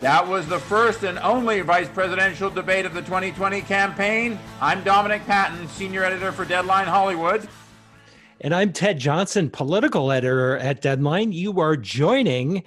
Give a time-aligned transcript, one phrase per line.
[0.00, 4.38] that was the first and only vice presidential debate of the 2020 campaign.
[4.60, 7.48] I'm Dominic Patten, senior editor for Deadline Hollywood.
[8.40, 11.32] And I'm Ted Johnson, political editor at Deadline.
[11.32, 12.64] You are joining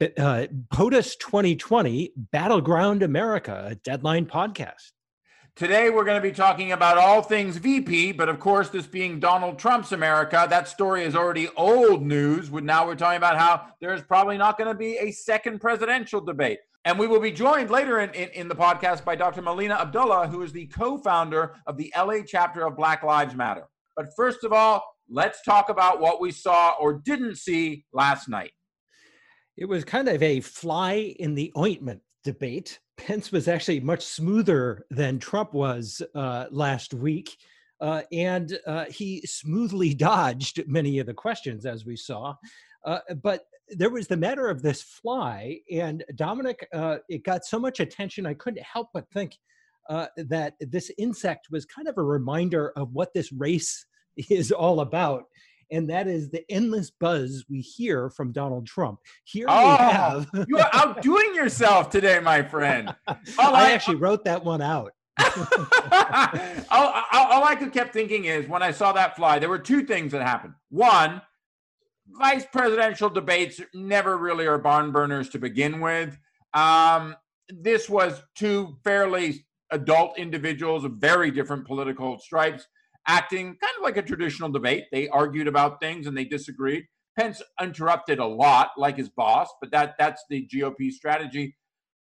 [0.00, 4.90] uh, POTUS 2020 Battleground America, a Deadline podcast.
[5.62, 9.20] Today, we're going to be talking about all things VP, but of course, this being
[9.20, 12.50] Donald Trump's America, that story is already old news.
[12.50, 16.58] Now we're talking about how there's probably not going to be a second presidential debate.
[16.84, 19.40] And we will be joined later in, in, in, the podcast by Dr.
[19.40, 23.68] Melina Abdullah, who is the co founder of the LA chapter of Black Lives Matter.
[23.94, 28.50] But first of all, let's talk about what we saw or didn't see last night.
[29.56, 32.80] It was kind of a fly in the ointment debate.
[32.96, 37.36] Pence was actually much smoother than Trump was uh, last week.
[37.80, 42.34] Uh, and uh, he smoothly dodged many of the questions, as we saw.
[42.84, 47.58] Uh, but there was the matter of this fly, and Dominic, uh, it got so
[47.58, 49.36] much attention, I couldn't help but think
[49.88, 53.86] uh, that this insect was kind of a reminder of what this race
[54.30, 55.24] is all about
[55.72, 59.00] and that is the endless buzz we hear from Donald Trump.
[59.24, 60.30] Here oh, we have.
[60.48, 62.94] you are outdoing yourself today, my friend.
[63.08, 64.92] All I, I actually wrote that one out.
[66.70, 70.12] all, all, I kept thinking is when I saw that fly, there were two things
[70.12, 70.54] that happened.
[70.70, 71.22] One,
[72.08, 76.18] vice presidential debates never really are barn burners to begin with.
[76.54, 77.16] Um,
[77.48, 82.66] this was two fairly adult individuals of very different political stripes
[83.06, 84.84] acting kind of like a traditional debate.
[84.92, 86.84] They argued about things and they disagreed.
[87.18, 91.56] Pence interrupted a lot, like his boss, but that that's the GOP strategy.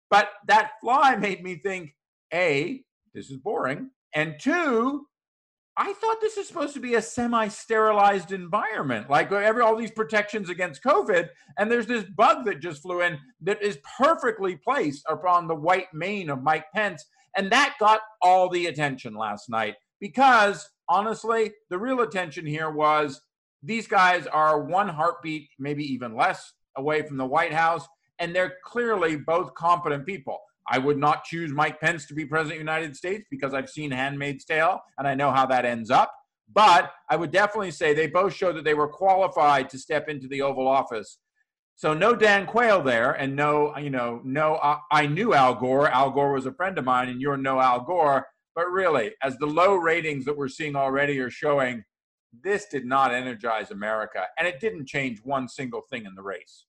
[0.09, 1.95] But that fly made me think:
[2.33, 2.81] a,
[3.13, 5.05] this is boring, and two,
[5.77, 10.49] I thought this is supposed to be a semi-sterilized environment, like every all these protections
[10.49, 15.47] against COVID, and there's this bug that just flew in that is perfectly placed upon
[15.47, 17.03] the white mane of Mike Pence,
[17.35, 23.21] and that got all the attention last night because honestly, the real attention here was
[23.63, 27.87] these guys are one heartbeat, maybe even less, away from the White House,
[28.19, 30.39] and they're clearly both competent people.
[30.67, 33.69] I would not choose Mike Pence to be president of the United States because I've
[33.69, 36.13] seen Handmaid's Tale and I know how that ends up.
[36.53, 40.27] But I would definitely say they both showed that they were qualified to step into
[40.27, 41.19] the Oval Office.
[41.75, 44.55] So no Dan Quayle there, and no, you know, no.
[44.55, 45.89] I, I knew Al Gore.
[45.89, 48.25] Al Gore was a friend of mine, and you're no Al Gore.
[48.55, 51.83] But really, as the low ratings that we're seeing already are showing,
[52.43, 56.65] this did not energize America, and it didn't change one single thing in the race.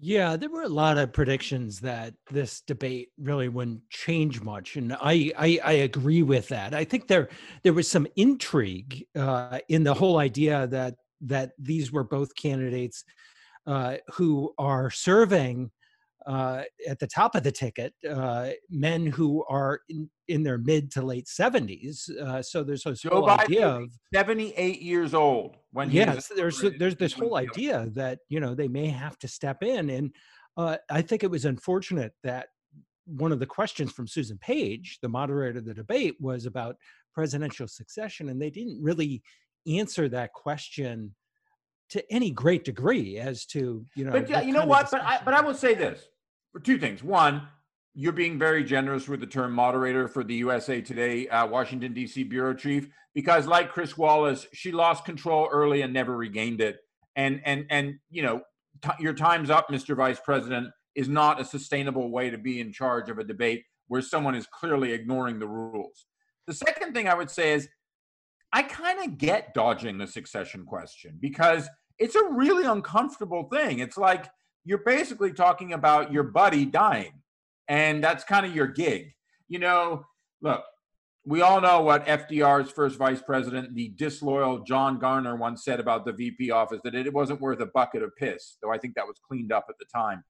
[0.00, 4.92] Yeah, there were a lot of predictions that this debate really wouldn't change much, and
[4.92, 6.74] I I, I agree with that.
[6.74, 7.28] I think there
[7.62, 13.04] there was some intrigue uh, in the whole idea that that these were both candidates
[13.66, 15.70] uh, who are serving
[16.26, 20.90] uh, at the top of the ticket, uh, men who are in, in their mid
[20.92, 22.08] to late 70s.
[22.18, 26.62] Uh, so there's this Joe whole Biden idea of 78 years old when yes, there's
[26.78, 30.14] there's this whole idea that you know they may have to step in, and
[30.56, 32.46] uh, I think it was unfortunate that
[33.06, 36.76] one of the questions from Susan Page, the moderator of the debate, was about
[37.12, 39.22] presidential succession, and they didn't really
[39.66, 41.14] answer that question
[41.90, 44.12] to any great degree as to you know.
[44.12, 44.90] But you know what?
[44.90, 46.08] But I but I will say this:
[46.54, 47.02] for two things.
[47.02, 47.48] One,
[47.94, 52.22] you're being very generous with the term moderator for the USA Today uh, Washington D.C.
[52.22, 56.78] bureau chief because, like Chris Wallace, she lost control early and never regained it.
[57.16, 58.40] And and and you know,
[58.82, 59.96] t- your time's up, Mr.
[59.96, 64.00] Vice President, is not a sustainable way to be in charge of a debate where
[64.00, 66.06] someone is clearly ignoring the rules.
[66.46, 67.68] The second thing I would say is,
[68.52, 71.68] I kind of get dodging the succession question because
[71.98, 73.80] it's a really uncomfortable thing.
[73.80, 74.26] It's like
[74.64, 77.12] you're basically talking about your buddy dying,
[77.68, 79.12] and that's kind of your gig.
[79.48, 80.06] You know,
[80.40, 80.64] look,
[81.26, 86.04] we all know what FDR's first vice president, the disloyal John Garner, once said about
[86.04, 89.06] the VP office that it wasn't worth a bucket of piss, though I think that
[89.06, 90.22] was cleaned up at the time.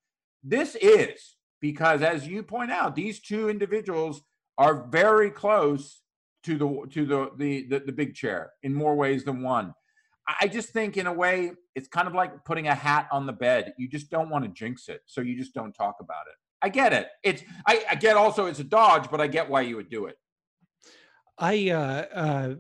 [0.43, 4.23] This is because, as you point out, these two individuals
[4.59, 6.03] are very close
[6.45, 9.75] to the to the the the, the big chair in more ways than one.
[10.27, 13.33] I just think, in a way, it's kind of like putting a hat on the
[13.33, 13.75] bed.
[13.77, 16.35] You just don't want to jinx it, so you just don't talk about it.
[16.63, 17.09] I get it.
[17.23, 20.07] It's I, I get also it's a dodge, but I get why you would do
[20.07, 20.17] it.
[21.37, 22.55] I uh, uh,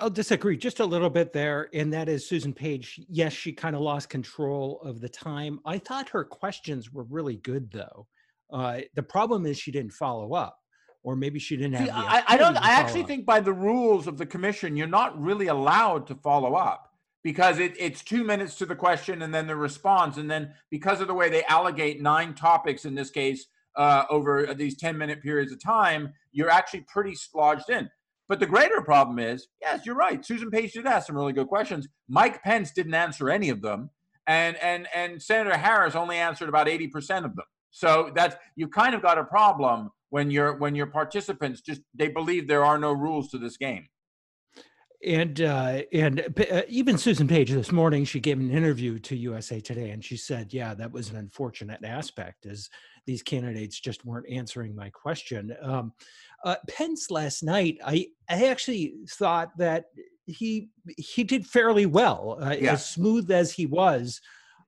[0.00, 3.00] I'll disagree just a little bit there, and that is Susan Page.
[3.08, 5.60] Yes, she kind of lost control of the time.
[5.64, 8.08] I thought her questions were really good, though.
[8.52, 10.58] Uh, the problem is she didn't follow up,
[11.04, 11.86] or maybe she didn't have.
[11.86, 12.56] See, I, I don't.
[12.56, 13.08] I actually up.
[13.08, 16.86] think by the rules of the commission, you're not really allowed to follow up
[17.26, 20.16] because it, it's two minutes to the question and then the response.
[20.16, 24.54] And then because of the way they allocate nine topics in this case uh, over
[24.54, 27.90] these 10 minute periods of time, you're actually pretty lodged in.
[28.28, 30.24] But the greater problem is, yes, you're right.
[30.24, 31.88] Susan Page did ask some really good questions.
[32.08, 33.90] Mike Pence didn't answer any of them.
[34.28, 37.46] And and and Senator Harris only answered about 80% of them.
[37.72, 42.06] So that's you kind of got a problem when your when your participants just they
[42.06, 43.88] believe there are no rules to this game
[45.06, 46.20] and uh, and
[46.50, 50.16] uh, even Susan Page this morning, she gave an interview to USA Today, and she
[50.16, 52.68] said, "Yeah, that was an unfortunate aspect, as
[53.06, 55.92] these candidates just weren't answering my question." Um,
[56.44, 59.86] uh, Pence last night, I I actually thought that
[60.26, 62.72] he he did fairly well, uh, yeah.
[62.72, 64.20] as smooth as he was.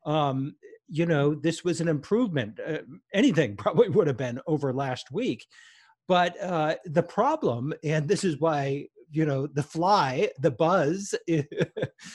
[0.07, 0.55] Um,
[0.89, 2.61] you know, this was an improvement.
[2.65, 2.79] Uh,
[3.13, 5.47] anything probably would have been over last week.
[6.07, 11.15] But uh, the problem, and this is why you know, the fly, the buzz,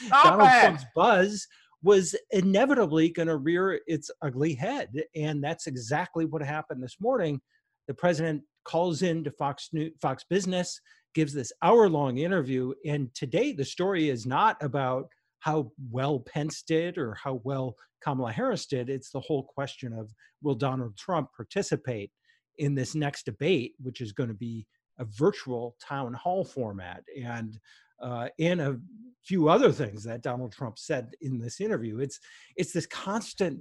[0.10, 1.48] Donald Trump's buzz
[1.81, 4.90] was inevitably going to rear its ugly head.
[5.16, 7.42] And that's exactly what happened this morning.
[7.88, 10.80] The president calls in to Fox News, Fox Business,
[11.13, 12.74] gives this hour long interview.
[12.86, 15.07] And today, the story is not about
[15.40, 18.90] how well Pence did or how well Kamala Harris did.
[18.90, 20.10] It's the whole question of
[20.42, 22.12] will Donald Trump participate
[22.57, 24.66] in this next debate, which is going to be
[25.04, 27.60] a virtual town hall format and
[28.02, 28.80] uh, and a
[29.24, 32.00] few other things that Donald Trump said in this interview.
[32.00, 32.20] It's
[32.56, 33.60] it's this constant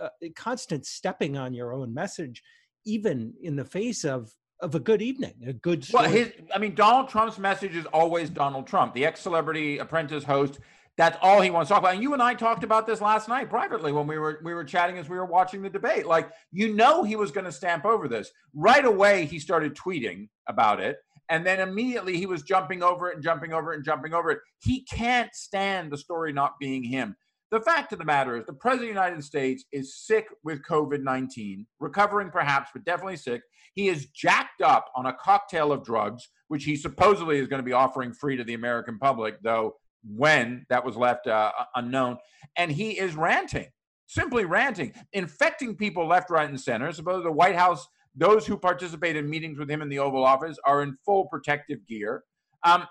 [0.00, 2.42] uh, constant stepping on your own message,
[2.84, 4.30] even in the face of
[4.60, 5.84] of a good evening, a good.
[5.84, 6.04] Story.
[6.04, 10.60] Well, his I mean, Donald Trump's message is always Donald Trump, the ex-celebrity apprentice host.
[10.98, 11.94] That's all he wants to talk about.
[11.94, 14.64] And you and I talked about this last night privately when we were we were
[14.64, 16.06] chatting as we were watching the debate.
[16.06, 18.30] Like you know he was going to stamp over this.
[18.54, 20.98] Right away he started tweeting about it
[21.32, 24.30] and then immediately he was jumping over it and jumping over it and jumping over
[24.30, 24.40] it.
[24.60, 27.16] He can't stand the story not being him.
[27.50, 30.62] The fact of the matter is, the president of the United States is sick with
[30.62, 33.42] COVID 19, recovering perhaps, but definitely sick.
[33.74, 37.64] He is jacked up on a cocktail of drugs, which he supposedly is going to
[37.64, 42.18] be offering free to the American public, though when that was left uh, unknown.
[42.56, 43.68] And he is ranting,
[44.06, 46.92] simply ranting, infecting people left, right, and center.
[46.92, 50.58] Suppose the White House, those who participate in meetings with him in the Oval Office
[50.66, 52.24] are in full protective gear.
[52.64, 52.86] Um,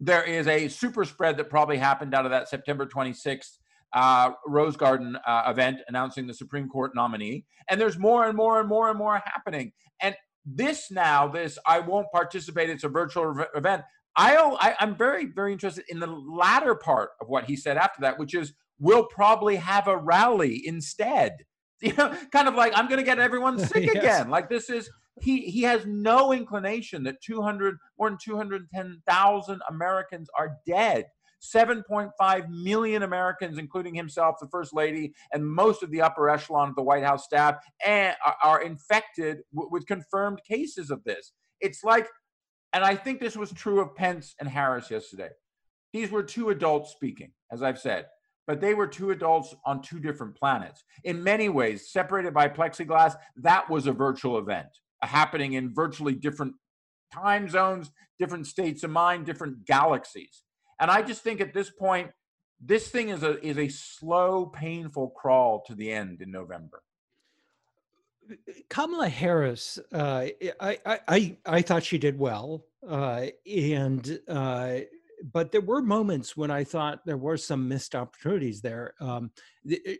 [0.00, 3.58] there is a super spread that probably happened out of that September 26th
[3.92, 7.44] uh, Rose Garden uh, event announcing the Supreme Court nominee.
[7.68, 9.72] And there's more and more and more and more happening.
[10.00, 10.14] And
[10.46, 13.82] this now, this I won't participate, it's a virtual event.
[14.16, 18.02] I, I I'm very very interested in the latter part of what he said after
[18.02, 21.36] that, which is we'll probably have a rally instead.
[21.82, 23.96] You know, kind of like I'm going to get everyone sick yes.
[23.96, 24.28] again.
[24.28, 24.90] Like this is
[25.22, 31.06] he he has no inclination that 200 more than 210,000 Americans are dead.
[31.42, 36.74] 7.5 million Americans, including himself, the first lady, and most of the upper echelon of
[36.74, 41.32] the White House staff, eh, and are infected with confirmed cases of this.
[41.60, 42.06] It's like
[42.72, 45.30] and I think this was true of Pence and Harris yesterday.
[45.92, 48.06] These were two adults speaking, as I've said,
[48.46, 50.84] but they were two adults on two different planets.
[51.04, 54.68] In many ways, separated by plexiglass, that was a virtual event
[55.02, 56.54] happening in virtually different
[57.12, 60.42] time zones, different states of mind, different galaxies.
[60.78, 62.10] And I just think at this point,
[62.60, 66.82] this thing is a is a slow, painful crawl to the end in November.
[68.68, 70.26] Kamala Harris, uh,
[70.60, 74.78] I, I I thought she did well, uh, and uh,
[75.32, 78.94] but there were moments when I thought there were some missed opportunities there.
[79.00, 79.30] Um,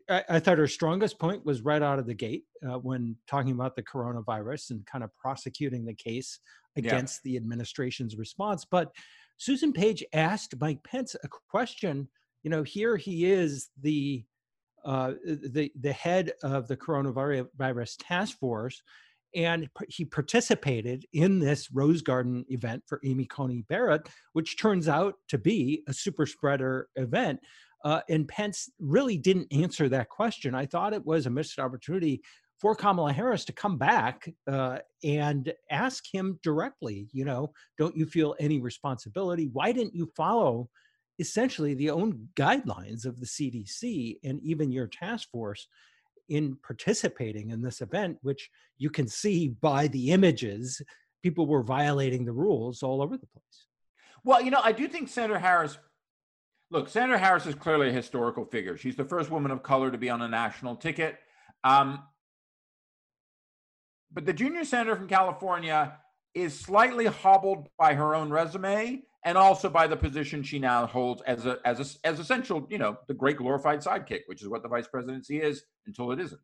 [0.08, 3.52] I, I, thought her strongest point was right out of the gate uh, when talking
[3.52, 6.38] about the coronavirus and kind of prosecuting the case
[6.76, 7.32] against yeah.
[7.32, 8.64] the administration's response.
[8.64, 8.92] But
[9.36, 12.08] Susan Page asked Mike Pence a question.
[12.42, 14.24] You know, here he is, the
[14.84, 18.82] uh, the the head of the coronavirus task force,
[19.34, 25.14] and he participated in this Rose Garden event for Amy Coney Barrett, which turns out
[25.28, 27.40] to be a super spreader event.
[27.84, 30.54] Uh, and Pence really didn't answer that question.
[30.54, 32.20] I thought it was a missed opportunity
[32.60, 38.04] for Kamala Harris to come back uh, and ask him directly, you know, don't you
[38.04, 39.48] feel any responsibility?
[39.50, 40.68] Why didn't you follow
[41.20, 45.68] essentially the own guidelines of the CDC and even your task force
[46.30, 50.80] in participating in this event, which you can see by the images,
[51.22, 53.66] people were violating the rules all over the place.
[54.24, 55.76] Well, you know, I do think Senator Harris.
[56.70, 58.76] Look, Senator Harris is clearly a historical figure.
[58.76, 61.18] She's the first woman of color to be on a national ticket.
[61.64, 62.02] Um,
[64.12, 65.98] but the junior senator from California
[66.32, 71.22] is slightly hobbled by her own resume and also by the position she now holds
[71.22, 74.62] as a as a, as essential, you know, the great glorified sidekick, which is what
[74.62, 76.40] the vice presidency is until it isn't.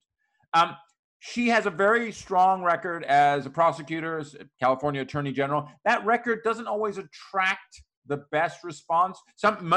[0.54, 0.76] Um,
[1.20, 5.68] she has a very strong record as a prosecutor, as a California Attorney General.
[5.84, 9.18] That record doesn't always attract the best response.
[9.36, 9.74] Some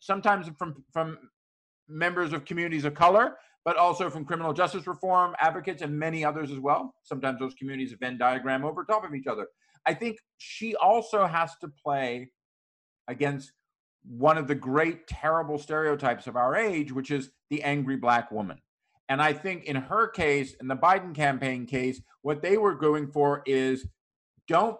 [0.00, 1.18] sometimes from from
[1.88, 6.50] members of communities of color, but also from criminal justice reform advocates and many others
[6.50, 6.94] as well.
[7.02, 9.46] Sometimes those communities of Venn diagram over top of each other.
[9.86, 12.30] I think she also has to play
[13.08, 13.52] against
[14.04, 18.58] one of the great terrible stereotypes of our age, which is the angry black woman.
[19.08, 23.08] And I think in her case, in the Biden campaign case, what they were going
[23.08, 23.86] for is
[24.46, 24.78] don't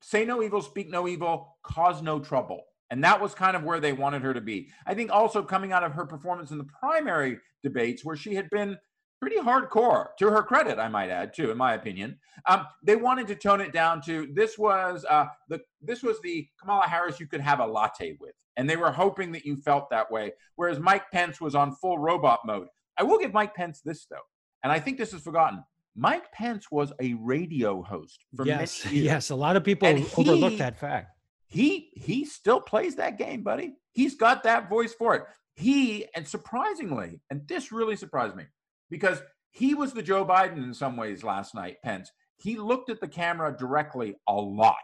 [0.00, 2.62] say no evil, speak no evil, cause no trouble.
[2.90, 4.68] And that was kind of where they wanted her to be.
[4.86, 8.48] I think also coming out of her performance in the primary debates, where she had
[8.50, 8.76] been
[9.20, 12.18] pretty hardcore, to her credit, I might add, too, in my opinion.
[12.46, 16.48] Um, they wanted to tone it down to this was uh, the this was the
[16.60, 19.90] Kamala Harris you could have a latte with, and they were hoping that you felt
[19.90, 20.32] that way.
[20.56, 22.68] Whereas Mike Pence was on full robot mode.
[22.98, 24.16] I will give Mike Pence this though,
[24.62, 25.62] and I think this is forgotten.
[25.96, 29.06] Mike Pence was a radio host for yes, many years.
[29.06, 29.30] yes.
[29.30, 31.10] A lot of people he, overlook that fact
[31.50, 33.74] he he still plays that game, buddy.
[33.92, 35.24] He's got that voice for it.
[35.60, 38.44] He and surprisingly, and this really surprised me
[38.90, 42.10] because he was the Joe Biden in some ways last night, Pence.
[42.36, 44.76] He looked at the camera directly a lot.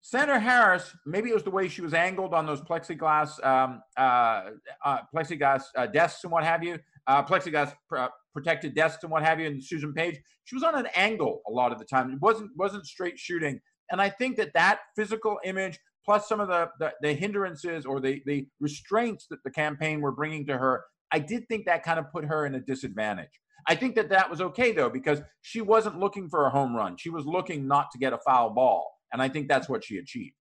[0.00, 4.50] Senator Harris, maybe it was the way she was angled on those plexiglass um, uh,
[4.84, 9.12] uh, plexiglass uh, desks and what have you, uh, plexiglass pr- uh, protected desks and
[9.12, 9.46] what have you.
[9.46, 12.12] And Susan Page, she was on an angle a lot of the time.
[12.12, 13.60] It wasn't wasn't straight shooting.
[13.90, 18.00] And I think that that physical image, plus some of the, the, the hindrances or
[18.00, 21.98] the, the restraints that the campaign were bringing to her, I did think that kind
[21.98, 23.28] of put her in a disadvantage.
[23.68, 26.96] I think that that was okay though because she wasn't looking for a home run.
[26.96, 29.98] She was looking not to get a foul ball, and I think that's what she
[29.98, 30.34] achieved.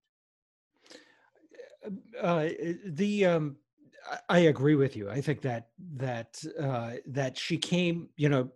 [2.21, 2.49] Uh,
[2.85, 3.55] the um,
[4.29, 5.09] I agree with you.
[5.09, 8.51] I think that that uh, that she came, you know,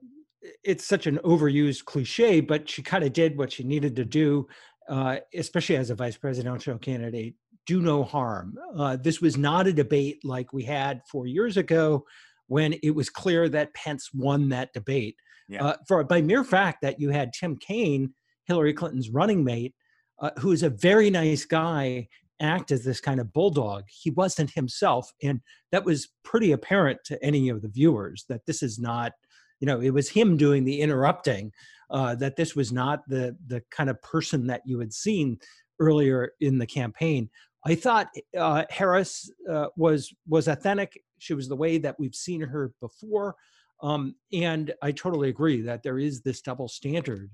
[0.63, 4.47] it's such an overused cliche, but she kind of did what she needed to do
[4.89, 8.57] uh, especially as a vice presidential candidate, do no harm.
[8.75, 12.05] Uh, this was not a debate like we had four years ago
[12.47, 15.15] when it was clear that Pence won that debate.
[15.47, 15.63] Yeah.
[15.63, 18.13] Uh, for by mere fact that you had Tim Kaine,
[18.45, 19.75] Hillary Clinton's running mate,
[20.19, 22.07] uh, who is a very nice guy,
[22.41, 23.83] act as this kind of bulldog.
[23.89, 25.41] He wasn't himself, and
[25.71, 29.11] that was pretty apparent to any of the viewers that this is not,
[29.59, 31.51] you know, it was him doing the interrupting
[31.89, 35.39] uh, that this was not the the kind of person that you had seen
[35.79, 37.29] earlier in the campaign.
[37.65, 41.01] I thought uh, Harris uh, was was authentic.
[41.17, 43.35] She was the way that we've seen her before,
[43.81, 47.29] um, and I totally agree that there is this double standard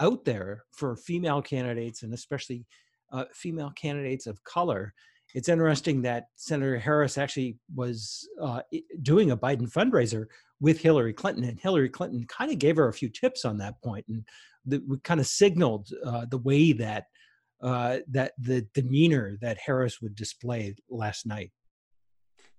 [0.00, 2.66] out there for female candidates and especially
[3.12, 4.94] uh, female candidates of color.
[5.34, 8.62] It's interesting that Senator Harris actually was uh,
[9.02, 10.26] doing a Biden fundraiser
[10.60, 13.80] with Hillary Clinton, and Hillary Clinton kind of gave her a few tips on that
[13.82, 14.24] point, and
[14.66, 17.04] the, we kind of signaled uh, the way that
[17.62, 21.50] uh, that the demeanor that Harris would display last night.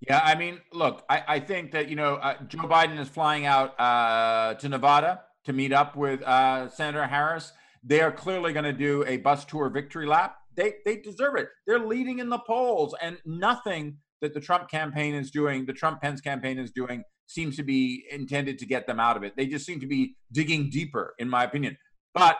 [0.08, 3.46] Yeah, I mean, look, I, I think that you know uh, Joe Biden is flying
[3.46, 7.52] out uh, to Nevada to meet up with uh, Senator Harris.
[7.84, 10.38] They are clearly going to do a bus tour victory lap.
[10.56, 11.50] They they deserve it.
[11.66, 16.02] They're leading in the polls, and nothing that the Trump campaign is doing, the Trump
[16.02, 19.36] Pence campaign is doing, seems to be intended to get them out of it.
[19.36, 21.78] They just seem to be digging deeper, in my opinion.
[22.14, 22.38] But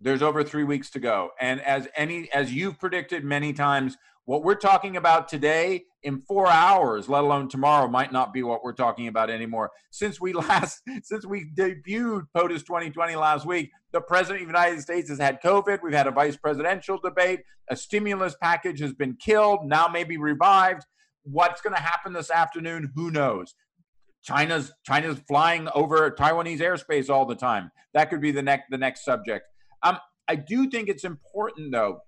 [0.00, 1.30] there's over three weeks to go.
[1.40, 6.46] And as any as you've predicted many times, what we're talking about today in four
[6.46, 9.70] hours, let alone tomorrow, might not be what we're talking about anymore.
[9.90, 14.80] Since we last since we debuted POTUS 2020 last week, the president of the United
[14.80, 15.80] States has had COVID.
[15.82, 17.40] We've had a vice presidential debate.
[17.70, 20.84] A stimulus package has been killed, now maybe revived.
[21.24, 22.90] What's going to happen this afternoon?
[22.94, 23.54] Who knows?
[24.22, 27.70] China's China's flying over Taiwanese airspace all the time.
[27.94, 29.46] That could be the next the next subject.
[29.82, 29.98] Um,
[30.28, 32.00] I do think it's important though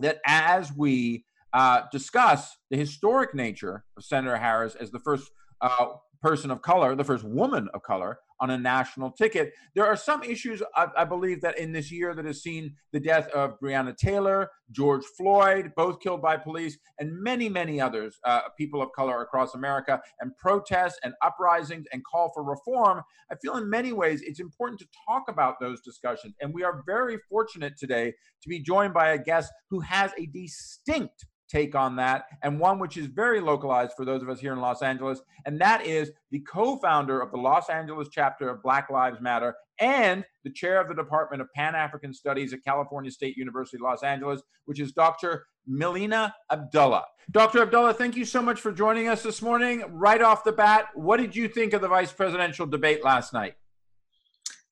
[0.00, 5.86] that as we uh, discuss the historic nature of Senator Harris as the first uh,
[6.20, 9.52] person of color, the first woman of color on a national ticket.
[9.74, 13.00] There are some issues, I, I, believe, that in this year that has seen the
[13.00, 18.42] death of Breonna Taylor, George Floyd, both killed by police, and many, many others, uh,
[18.56, 23.02] people of color across America, and protests and uprisings and call for reform.
[23.30, 26.34] I feel in many ways it's important to talk about those discussions.
[26.40, 28.12] And we are very fortunate today
[28.42, 32.78] to be joined by a guest who has a distinct take on that, and one
[32.78, 36.10] which is very localized for those of us here in Los Angeles, and that is
[36.30, 40.80] the co founder of the Los Angeles chapter of Black Lives Matter and the chair
[40.80, 44.92] of the Department of Pan African Studies at California State University, Los Angeles, which is
[44.92, 45.46] Dr.
[45.66, 47.04] Melina Abdullah.
[47.30, 47.62] Dr.
[47.62, 49.84] Abdullah, thank you so much for joining us this morning.
[49.90, 53.54] Right off the bat, what did you think of the vice presidential debate last night?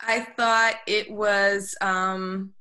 [0.00, 2.52] I thought it was um,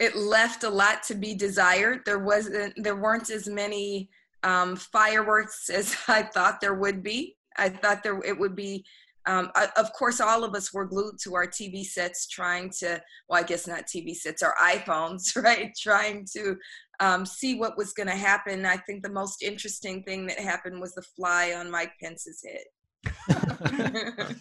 [0.00, 2.00] it left a lot to be desired.
[2.04, 4.08] There wasn't there weren't as many
[4.42, 7.36] um, fireworks as I thought there would be.
[7.56, 8.84] I thought there it would be.
[9.26, 13.00] Um, of course, all of us were glued to our TV sets, trying to.
[13.28, 15.70] Well, I guess not TV sets, our iPhones, right?
[15.78, 16.56] Trying to
[17.00, 18.64] um, see what was going to happen.
[18.64, 22.64] I think the most interesting thing that happened was the fly on Mike Pence's head.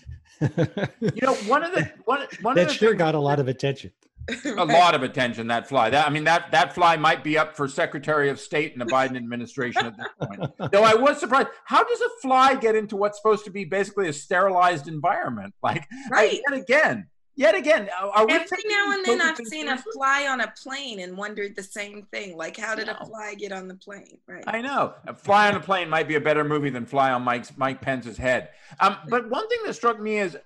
[1.02, 3.40] you know, one of the one, one that of the sure things, got a lot
[3.40, 3.92] of attention.
[4.46, 5.90] a lot of attention that fly.
[5.90, 8.86] That I mean that that fly might be up for Secretary of State in the
[8.86, 10.52] Biden administration at that point.
[10.72, 11.50] Though I was surprised.
[11.66, 15.54] How does a fly get into what's supposed to be basically a sterilized environment?
[15.64, 17.08] Like right yet again.
[17.36, 21.00] Yet again, are we every now and then I've seen a fly on a plane
[21.00, 22.36] and wondered the same thing.
[22.36, 24.18] Like, how did a fly get on the plane?
[24.28, 24.44] Right.
[24.48, 24.96] I know.
[25.08, 27.82] A fly on a plane might be a better movie than Fly on Mike's Mike
[27.82, 28.50] Pence's head.
[28.80, 30.38] Um, but one thing that struck me is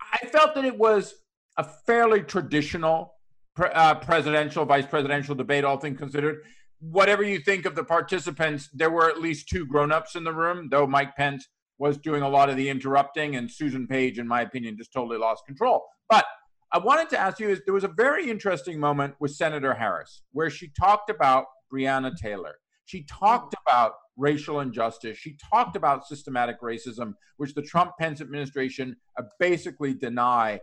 [0.00, 1.14] I felt that it was
[1.58, 3.14] a fairly traditional
[3.60, 6.38] pre- uh, presidential, vice presidential debate, all things considered.
[6.80, 10.68] Whatever you think of the participants, there were at least two grown-ups in the room,
[10.70, 11.46] though Mike Pence
[11.78, 15.18] was doing a lot of the interrupting, and Susan Page, in my opinion, just totally
[15.18, 15.84] lost control.
[16.08, 16.24] But
[16.72, 20.22] I wanted to ask you is there was a very interesting moment with Senator Harris
[20.32, 22.54] where she talked about Breonna Taylor.
[22.86, 25.18] She talked about racial injustice.
[25.18, 28.96] She talked about systematic racism, which the Trump Pence administration
[29.38, 30.60] basically deny.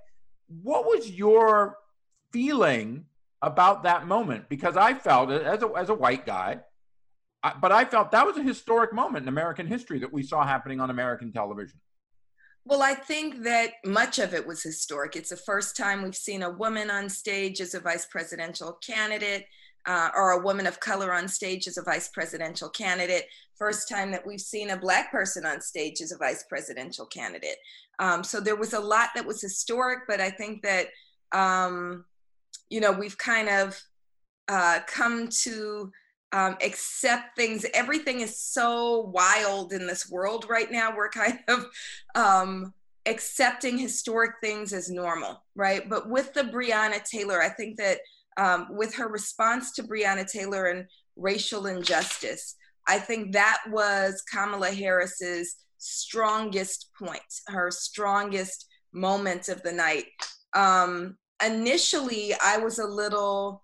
[0.47, 1.77] What was your
[2.31, 3.05] feeling
[3.41, 4.49] about that moment?
[4.49, 6.59] Because I felt as a, as a white guy,
[7.43, 10.45] I, but I felt that was a historic moment in American history that we saw
[10.45, 11.79] happening on American television.
[12.65, 15.15] Well, I think that much of it was historic.
[15.15, 19.45] It's the first time we've seen a woman on stage as a vice presidential candidate.
[19.85, 23.23] Uh, or a woman of color on stage as a vice presidential candidate.
[23.57, 27.55] First time that we've seen a black person on stage as a vice presidential candidate.
[27.97, 30.87] Um, so there was a lot that was historic, but I think that
[31.31, 32.03] um,
[32.69, 33.79] you know, we've kind of
[34.47, 35.91] uh, come to
[36.33, 37.65] um, accept things.
[37.73, 40.95] Everything is so wild in this world right now.
[40.95, 41.65] We're kind of
[42.15, 42.73] um,
[43.05, 45.89] accepting historic things as normal, right?
[45.89, 47.99] But with the Breonna Taylor, I think that
[48.37, 52.55] um, with her response to Breonna Taylor and racial injustice,
[52.87, 60.05] I think that was Kamala Harris's strongest point, her strongest moment of the night.
[60.53, 63.63] Um, initially I was a little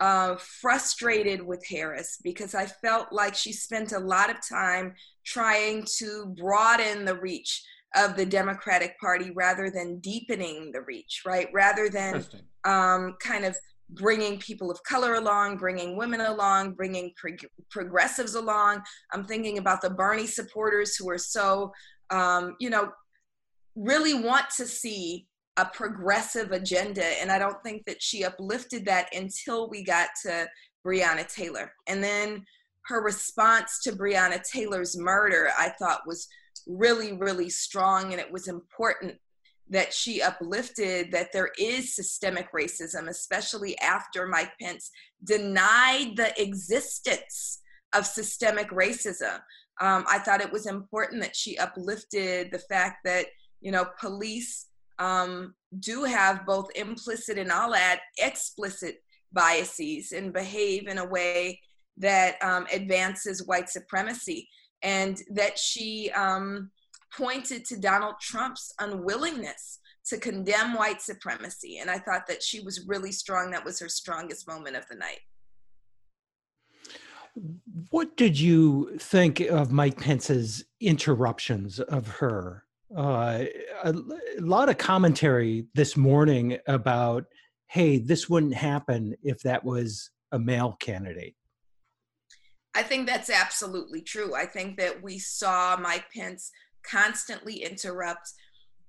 [0.00, 5.86] uh, frustrated with Harris because I felt like she spent a lot of time trying
[5.98, 11.48] to broaden the reach of the Democratic Party rather than deepening the reach, right?
[11.52, 12.24] Rather than
[12.64, 13.56] um, kind of
[13.90, 17.12] bringing people of color along, bringing women along, bringing
[17.70, 18.82] progressives along.
[19.12, 21.72] I'm thinking about the Bernie supporters who are so,
[22.10, 22.90] um, you know,
[23.76, 25.26] really want to see
[25.56, 27.04] a progressive agenda.
[27.20, 30.48] And I don't think that she uplifted that until we got to
[30.86, 31.72] Breonna Taylor.
[31.86, 32.44] And then
[32.86, 36.26] her response to Breonna Taylor's murder, I thought was
[36.66, 38.12] really, really strong.
[38.12, 39.16] And it was important
[39.68, 44.90] that she uplifted that there is systemic racism, especially after Mike Pence
[45.24, 47.60] denied the existence
[47.94, 49.40] of systemic racism.
[49.80, 53.26] Um, I thought it was important that she uplifted the fact that,
[53.60, 54.66] you know, police
[55.02, 61.60] um, do have both implicit and I'll add explicit biases and behave in a way
[61.96, 64.48] that um, advances white supremacy,
[64.82, 66.70] and that she um,
[67.16, 71.78] pointed to Donald Trump's unwillingness to condemn white supremacy.
[71.78, 73.50] And I thought that she was really strong.
[73.50, 75.20] That was her strongest moment of the night.
[77.90, 82.64] What did you think of Mike Pence's interruptions of her?
[82.96, 83.44] Uh,
[83.84, 87.24] a, a lot of commentary this morning about,
[87.68, 91.34] hey, this wouldn't happen if that was a male candidate.
[92.74, 94.34] I think that's absolutely true.
[94.34, 96.50] I think that we saw Mike Pence
[96.82, 98.32] constantly interrupt,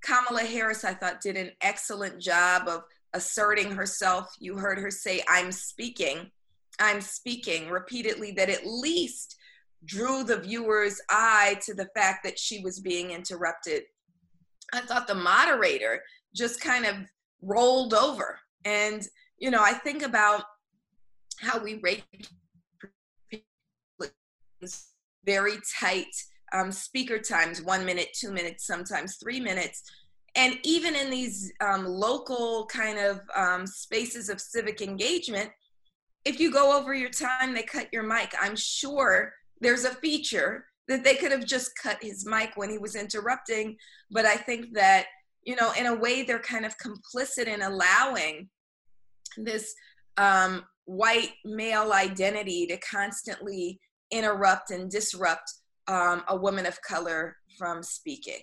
[0.01, 4.35] Kamala Harris, I thought, did an excellent job of asserting herself.
[4.39, 6.31] You heard her say, I'm speaking,
[6.79, 9.35] I'm speaking repeatedly, that at least
[9.85, 13.83] drew the viewer's eye to the fact that she was being interrupted.
[14.73, 16.01] I thought the moderator
[16.35, 16.95] just kind of
[17.41, 18.39] rolled over.
[18.65, 19.05] And,
[19.37, 20.43] you know, I think about
[21.39, 22.03] how we rate
[25.25, 26.13] very tight
[26.53, 29.83] um, speaker times one minute, two minutes, sometimes three minutes.
[30.35, 35.49] And even in these um, local kind of um, spaces of civic engagement,
[36.25, 38.33] if you go over your time, they cut your mic.
[38.39, 39.33] I'm sure
[39.63, 43.77] there's a feature that they could have just cut his mic when he was interrupting.
[44.11, 45.05] But I think that,
[45.43, 48.49] you know, in a way, they're kind of complicit in allowing
[49.37, 49.73] this
[50.17, 53.79] um, white male identity to constantly
[54.11, 55.51] interrupt and disrupt
[55.87, 58.41] um, a woman of color from speaking.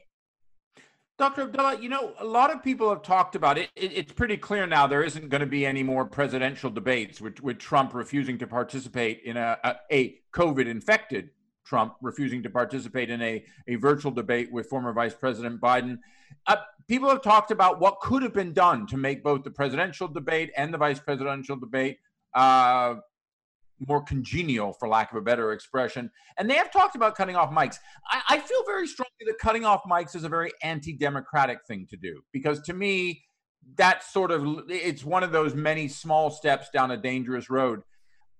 [1.21, 1.43] Dr.
[1.43, 3.69] Abdullah, you know, a lot of people have talked about it.
[3.77, 7.43] it it's pretty clear now there isn't going to be any more presidential debates with,
[7.43, 11.29] with Trump refusing to participate in a, a, a COVID infected
[11.67, 15.99] Trump refusing to participate in a, a virtual debate with former Vice President Biden.
[16.47, 16.57] Uh,
[16.89, 20.51] people have talked about what could have been done to make both the presidential debate
[20.57, 21.99] and the vice presidential debate
[22.33, 22.95] uh,
[23.87, 26.11] more congenial, for lack of a better expression.
[26.37, 27.79] And they have talked about cutting off mics.
[28.11, 31.97] I, I feel very strongly that cutting off mics is a very anti-democratic thing to
[31.97, 33.25] do because to me,
[33.77, 37.83] that's sort of it's one of those many small steps down a dangerous road.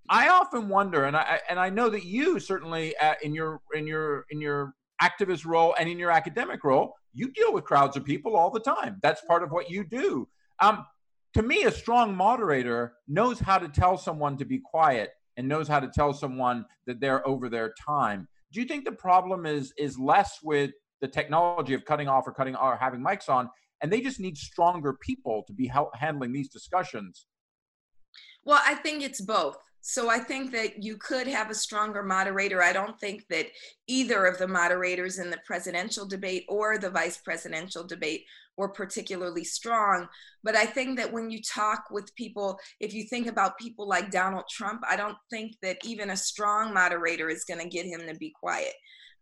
[0.09, 3.87] I often wonder, and I and I know that you certainly uh, in your in
[3.87, 8.03] your in your activist role and in your academic role, you deal with crowds of
[8.03, 8.99] people all the time.
[9.01, 10.27] That's part of what you do.
[10.59, 10.85] Um,
[11.33, 15.67] to me, a strong moderator knows how to tell someone to be quiet and knows
[15.67, 18.27] how to tell someone that they're over their time.
[18.51, 22.33] Do you think the problem is is less with the technology of cutting off or
[22.33, 23.49] cutting or having mics on,
[23.81, 27.27] and they just need stronger people to be handling these discussions?
[28.43, 29.57] Well, I think it's both.
[29.81, 32.61] So I think that you could have a stronger moderator.
[32.61, 33.47] I don't think that
[33.87, 38.23] either of the moderators in the presidential debate or the vice presidential debate
[38.57, 40.07] were particularly strong.
[40.43, 44.11] But I think that when you talk with people, if you think about people like
[44.11, 48.01] Donald Trump, I don't think that even a strong moderator is going to get him
[48.07, 48.73] to be quiet.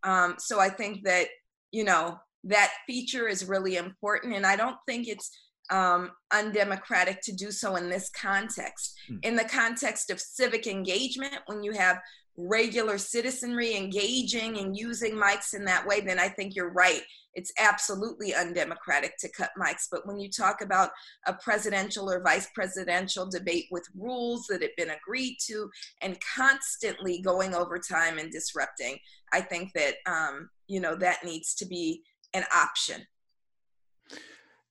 [0.03, 1.27] Um, so I think that,
[1.71, 4.35] you know, that feature is really important.
[4.35, 5.29] And I don't think it's
[5.69, 8.97] um, undemocratic to do so in this context.
[9.09, 9.19] Mm.
[9.23, 11.99] In the context of civic engagement, when you have
[12.39, 17.01] regular citizenry engaging and using mics in that way, then I think you're right.
[17.35, 19.87] It's absolutely undemocratic to cut mics.
[19.91, 20.89] But when you talk about
[21.27, 25.69] a presidential or vice presidential debate with rules that have been agreed to
[26.01, 28.97] and constantly going over time and disrupting,
[29.33, 32.03] I think that um, you know that needs to be
[32.33, 33.05] an option.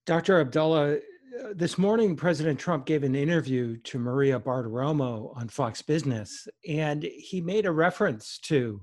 [0.09, 0.39] Dr.
[0.39, 0.97] Abdullah, uh,
[1.53, 7.41] this morning, President Trump gave an interview to Maria Bartiromo on Fox Business, and he
[7.41, 8.81] made a reference to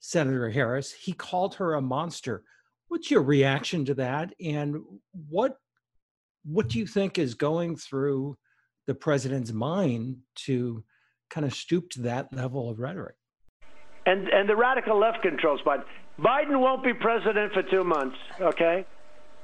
[0.00, 0.92] Senator Harris.
[0.92, 2.42] He called her a monster.
[2.88, 4.34] What's your reaction to that?
[4.44, 4.82] And
[5.30, 5.56] what
[6.44, 8.36] what do you think is going through
[8.86, 10.84] the president's mind to
[11.30, 13.16] kind of stoop to that level of rhetoric?
[14.04, 15.84] And and the radical left controls Biden.
[16.20, 18.18] Biden won't be president for two months.
[18.38, 18.84] Okay.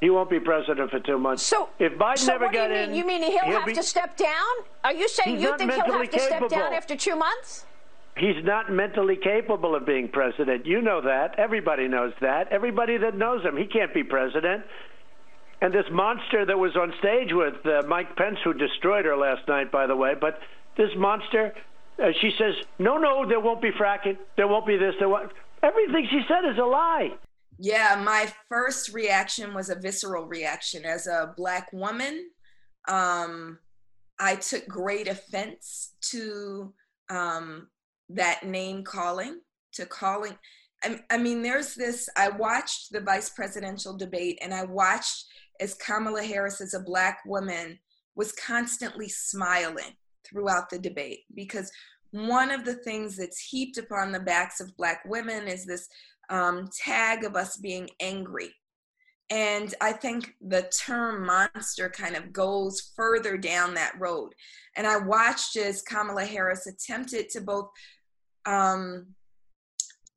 [0.00, 1.42] He won't be president for two months.
[1.42, 2.98] So if Biden so never got you in, mean?
[2.98, 4.54] You mean he'll, he'll have be, to step down?
[4.82, 6.48] Are you saying you think he'll have to capable.
[6.48, 7.64] step down after two months?
[8.16, 10.66] He's not mentally capable of being president.
[10.66, 11.36] You know that.
[11.38, 12.52] Everybody knows that.
[12.52, 14.64] Everybody that knows him, he can't be president.
[15.60, 19.48] And this monster that was on stage with uh, Mike Pence, who destroyed her last
[19.48, 20.38] night, by the way, but
[20.76, 21.54] this monster,
[21.98, 24.16] uh, she says, no, no, there won't be fracking.
[24.36, 24.94] There won't be this.
[24.98, 25.32] There won't.
[25.62, 27.12] Everything she said is a lie.
[27.58, 30.84] Yeah, my first reaction was a visceral reaction.
[30.84, 32.30] As a Black woman,
[32.88, 33.58] um,
[34.18, 36.72] I took great offense to
[37.10, 37.68] um,
[38.08, 39.40] that name calling,
[39.72, 40.36] to calling.
[40.82, 42.08] I, I mean, there's this.
[42.16, 45.26] I watched the vice presidential debate and I watched
[45.60, 47.78] as Kamala Harris, as a Black woman,
[48.16, 51.70] was constantly smiling throughout the debate because
[52.10, 55.88] one of the things that's heaped upon the backs of Black women is this
[56.30, 58.54] um, tag of us being angry.
[59.30, 64.32] And I think the term monster kind of goes further down that road.
[64.76, 67.70] And I watched as Kamala Harris attempted to both
[68.44, 69.06] um,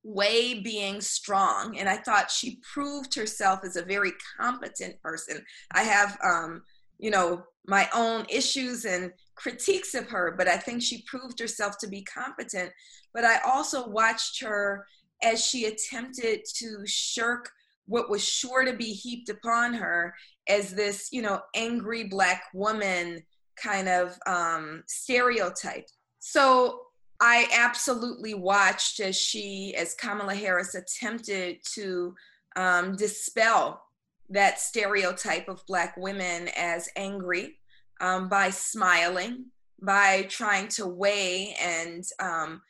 [0.04, 5.44] weigh being strong, and I thought she proved herself as a very competent person.
[5.72, 6.64] I have, um,
[6.98, 11.78] you know, my own issues and critiques of her, but I think she proved herself
[11.80, 12.72] to be competent.
[13.14, 14.86] But I also watched her
[15.24, 17.50] as she attempted to shirk
[17.86, 20.14] what was sure to be heaped upon her
[20.48, 23.22] as this, you know, angry black woman
[23.62, 25.88] kind of um, stereotype.
[26.20, 26.82] So
[27.20, 32.14] I absolutely watched as she, as Kamala Harris, attempted to
[32.56, 33.82] um, dispel
[34.30, 37.60] that stereotype of Black women as angry
[38.02, 39.46] um, by smiling,
[39.82, 42.62] by trying to weigh and um,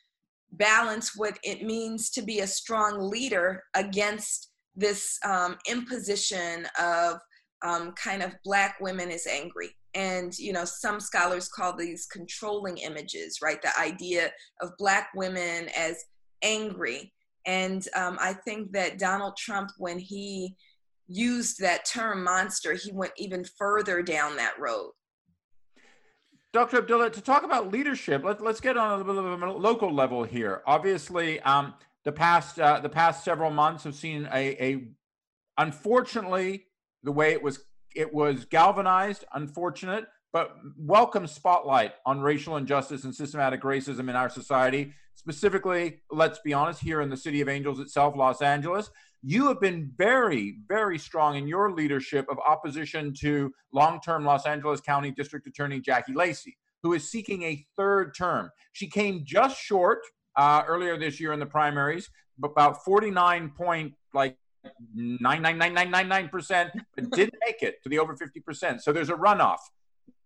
[0.52, 7.18] balance what it means to be a strong leader against this um, imposition of
[7.62, 9.70] um, kind of Black women is angry.
[9.94, 13.60] And you know some scholars call these controlling images right?
[13.60, 14.30] The idea
[14.60, 16.04] of black women as
[16.42, 17.12] angry.
[17.46, 20.54] And um, i think that donald trump when he
[21.08, 24.90] used that term monster he went even further down that road
[26.52, 29.52] dr abdullah to talk about leadership let, let's get on a little bit of a
[29.52, 34.64] local level here obviously um, the past uh, the past several months have seen a,
[34.64, 34.88] a
[35.58, 36.66] unfortunately
[37.02, 37.60] the way it was
[37.94, 44.28] it was galvanized, unfortunate, but welcome spotlight on racial injustice and systematic racism in our
[44.28, 44.92] society.
[45.14, 48.90] Specifically, let's be honest, here in the city of angels itself, Los Angeles,
[49.22, 54.46] you have been very, very strong in your leadership of opposition to long term Los
[54.46, 58.50] Angeles County District Attorney Jackie Lacey, who is seeking a third term.
[58.72, 60.00] She came just short
[60.36, 62.08] uh, earlier this year in the primaries,
[62.42, 64.36] about 49 point, like
[64.96, 68.80] 99999%, but didn't make it to the over 50%.
[68.80, 69.58] So there's a runoff.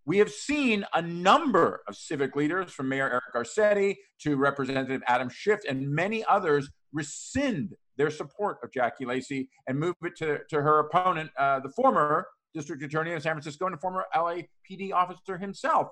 [0.04, 5.28] We have seen a number of civic leaders, from Mayor Eric Garcetti to Representative Adam
[5.30, 10.62] Schiff, and many others rescind their support of Jackie Lacey and move it to, to
[10.62, 15.38] her opponent, uh, the former district attorney of San Francisco and a former LAPD officer
[15.38, 15.88] himself.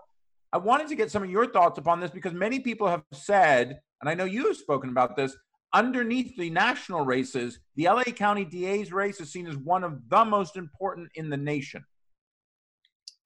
[0.53, 3.81] I wanted to get some of your thoughts upon this because many people have said,
[4.01, 5.37] and I know you have spoken about this,
[5.73, 10.25] underneath the national races, the LA County DA's race is seen as one of the
[10.25, 11.85] most important in the nation.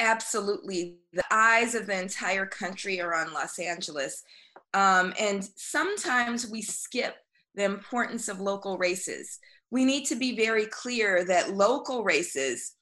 [0.00, 0.98] Absolutely.
[1.12, 4.22] The eyes of the entire country are on Los Angeles.
[4.74, 7.16] Um, and sometimes we skip
[7.54, 9.38] the importance of local races.
[9.70, 12.74] We need to be very clear that local races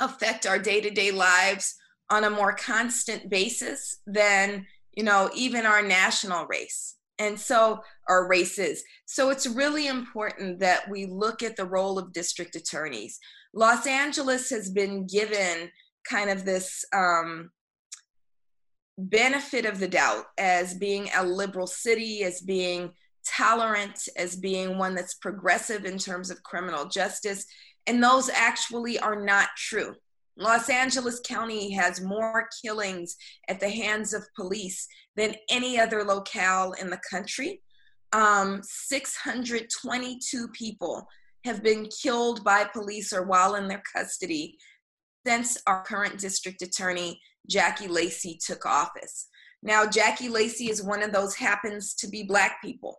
[0.00, 1.74] affect our day to day lives
[2.10, 8.28] on a more constant basis than, you know, even our national race and so our
[8.28, 8.82] races.
[9.06, 13.18] So it's really important that we look at the role of district attorneys.
[13.52, 15.70] Los Angeles has been given
[16.08, 17.50] kind of this um,
[18.98, 22.92] benefit of the doubt as being a liberal city, as being
[23.26, 27.46] tolerant, as being one that's progressive in terms of criminal justice.
[27.86, 29.94] And those actually are not true.
[30.36, 33.16] Los Angeles County has more killings
[33.48, 37.62] at the hands of police than any other locale in the country.
[38.12, 41.06] Um, 622 people
[41.44, 44.56] have been killed by police or while in their custody
[45.26, 49.28] since our current district attorney, Jackie Lacey, took office.
[49.62, 52.98] Now, Jackie Lacey is one of those happens to be Black people.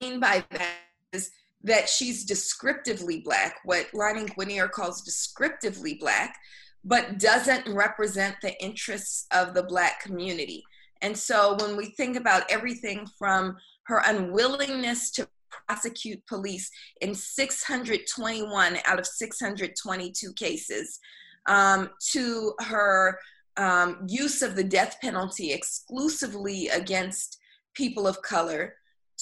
[0.00, 0.76] Mean by that
[1.12, 1.30] is
[1.62, 6.38] that she's descriptively black, what Lani Guinier calls descriptively black,
[6.84, 10.64] but doesn't represent the interests of the black community.
[11.02, 15.28] And so when we think about everything from her unwillingness to
[15.66, 20.98] prosecute police in 621 out of 622 cases,
[21.46, 23.18] um, to her
[23.56, 27.38] um, use of the death penalty exclusively against
[27.74, 28.74] people of color,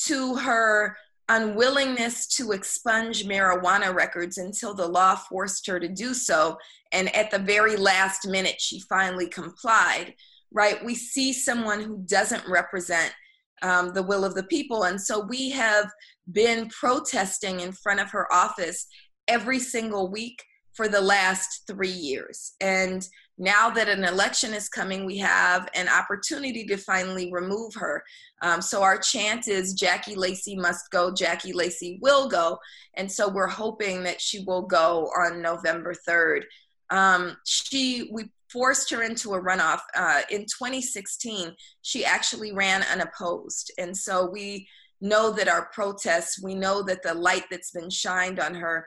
[0.06, 0.96] to her
[1.28, 6.56] unwillingness to expunge marijuana records until the law forced her to do so.
[6.92, 10.14] And at the very last minute, she finally complied,
[10.52, 10.82] right?
[10.84, 13.12] We see someone who doesn't represent
[13.61, 14.84] um, the will of the people.
[14.84, 15.90] And so we have
[16.32, 18.87] been protesting in front of her office
[19.26, 22.52] every single week for the last three years.
[22.61, 23.06] And
[23.38, 28.03] now that an election is coming, we have an opportunity to finally remove her.
[28.42, 32.59] Um, so our chant is Jackie Lacey must go, Jackie Lacey will go.
[32.94, 36.42] And so we're hoping that she will go on November 3rd.
[36.90, 39.81] Um, she, we forced her into a runoff.
[39.94, 43.72] Uh, in 2016, she actually ran unopposed.
[43.79, 44.66] And so we
[45.01, 48.87] know that our protests, we know that the light that's been shined on her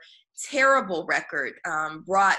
[0.50, 2.38] terrible record um, brought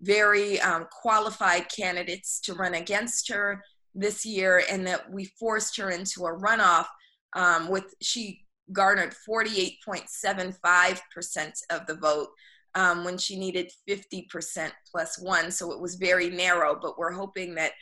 [0.00, 3.62] very um, qualified candidates to run against her
[3.94, 6.86] this year, and that we forced her into a runoff
[7.34, 12.28] um, with she garnered 48.75% of the vote
[12.74, 15.50] um, when she needed 50% plus one.
[15.50, 17.72] So it was very narrow, but we're hoping that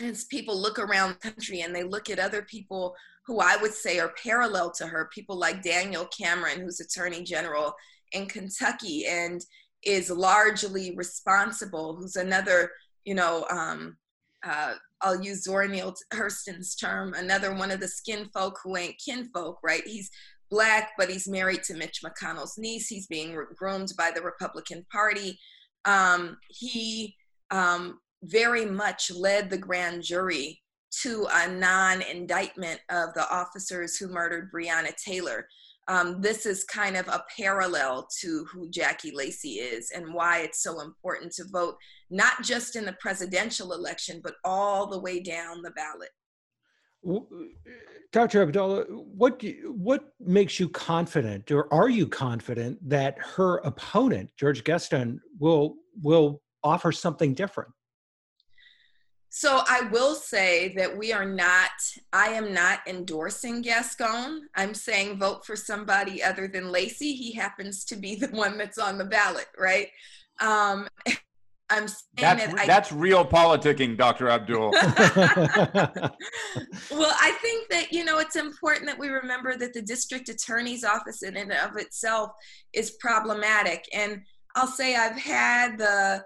[0.00, 3.72] as people look around the country and they look at other people who I would
[3.72, 7.74] say are parallel to her, people like Daniel Cameron, who's Attorney General
[8.12, 9.40] in Kentucky and
[9.86, 12.70] is largely responsible, who's another,
[13.04, 13.96] you know, um,
[14.44, 19.00] uh, I'll use Zora Neale Hurston's term, another one of the skin folk who ain't
[19.04, 19.82] kinfolk, right?
[19.84, 20.10] He's
[20.50, 22.88] black, but he's married to Mitch McConnell's niece.
[22.88, 25.38] He's being groomed by the Republican Party.
[25.84, 27.14] Um, he
[27.50, 30.60] um, very much led the grand jury
[31.02, 35.46] to a non indictment of the officers who murdered Breonna Taylor.
[35.86, 40.62] Um, this is kind of a parallel to who Jackie Lacey is and why it's
[40.62, 41.76] so important to vote,
[42.10, 46.08] not just in the presidential election, but all the way down the ballot.
[48.12, 48.42] Dr.
[48.42, 55.20] Abdullah, what what makes you confident, or are you confident that her opponent, George Gascon,
[55.38, 57.70] will will offer something different?
[59.36, 61.72] So I will say that we are not,
[62.12, 64.42] I am not endorsing Gascon.
[64.54, 67.16] I'm saying vote for somebody other than Lacey.
[67.16, 69.88] He happens to be the one that's on the ballot, right?
[70.38, 70.86] Um,
[71.68, 74.28] I'm saying that's, that I, that's real politicking, Dr.
[74.28, 74.70] Abdul.
[74.70, 74.82] well,
[77.20, 81.24] I think that, you know, it's important that we remember that the district attorney's office
[81.24, 82.30] in and of itself
[82.72, 83.84] is problematic.
[83.92, 84.22] And
[84.54, 86.24] I'll say I've had the,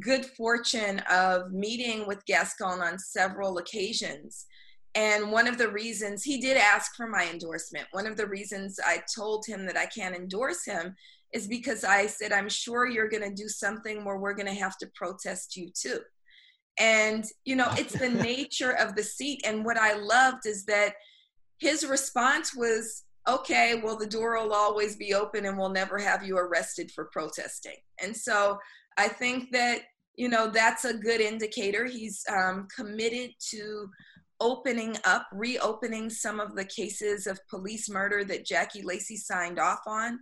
[0.00, 4.46] good fortune of meeting with Gascon on several occasions.
[4.94, 8.78] And one of the reasons he did ask for my endorsement, one of the reasons
[8.84, 10.94] I told him that I can't endorse him
[11.32, 14.60] is because I said, I'm sure you're going to do something where we're going to
[14.60, 16.00] have to protest you too.
[16.78, 19.40] And, you know, it's the nature of the seat.
[19.46, 20.94] And what I loved is that
[21.58, 26.26] his response was, okay, well, the door will always be open and we'll never have
[26.26, 27.76] you arrested for protesting.
[28.02, 28.58] And so
[28.98, 29.82] I think that
[30.16, 31.84] you know that's a good indicator.
[31.84, 33.88] He's um, committed to
[34.40, 39.80] opening up, reopening some of the cases of police murder that Jackie Lacey signed off
[39.86, 40.18] on,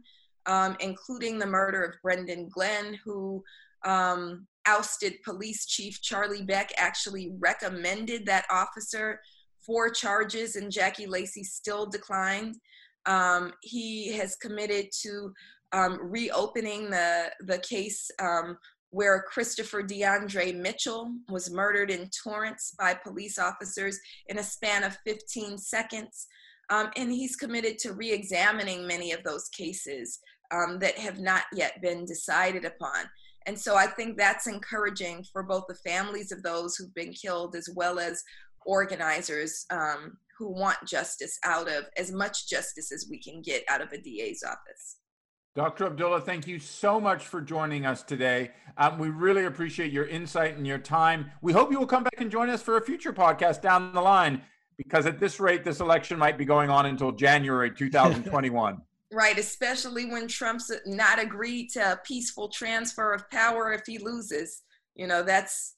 [0.47, 3.43] um, including the murder of Brendan Glenn, who
[3.85, 9.21] um, ousted police chief Charlie Beck, actually recommended that officer
[9.65, 12.57] for charges, and Jackie Lacey still declined.
[13.07, 15.33] Um, he has committed to
[15.73, 18.59] um, reopening the the case um,
[18.91, 24.99] where Christopher DeAndre Mitchell was murdered in Torrance by police officers in a span of
[25.07, 26.27] 15 seconds.
[26.71, 30.19] Um, and he's committed to re examining many of those cases
[30.53, 33.07] um, that have not yet been decided upon.
[33.47, 37.57] And so I think that's encouraging for both the families of those who've been killed
[37.57, 38.23] as well as
[38.67, 43.81] organizers um, who want justice out of as much justice as we can get out
[43.81, 45.00] of a DA's office.
[45.57, 45.87] Dr.
[45.87, 48.53] Abdullah, thank you so much for joining us today.
[48.79, 51.33] Um, we really appreciate your insight and your time.
[51.43, 54.01] We hope you will come back and join us for a future podcast down the
[54.01, 54.43] line,
[54.79, 58.79] because at this rate, this election might be going on until January 2021.
[59.13, 64.63] right, especially when Trump's not agreed to a peaceful transfer of power if he loses.
[64.95, 65.75] You know, that's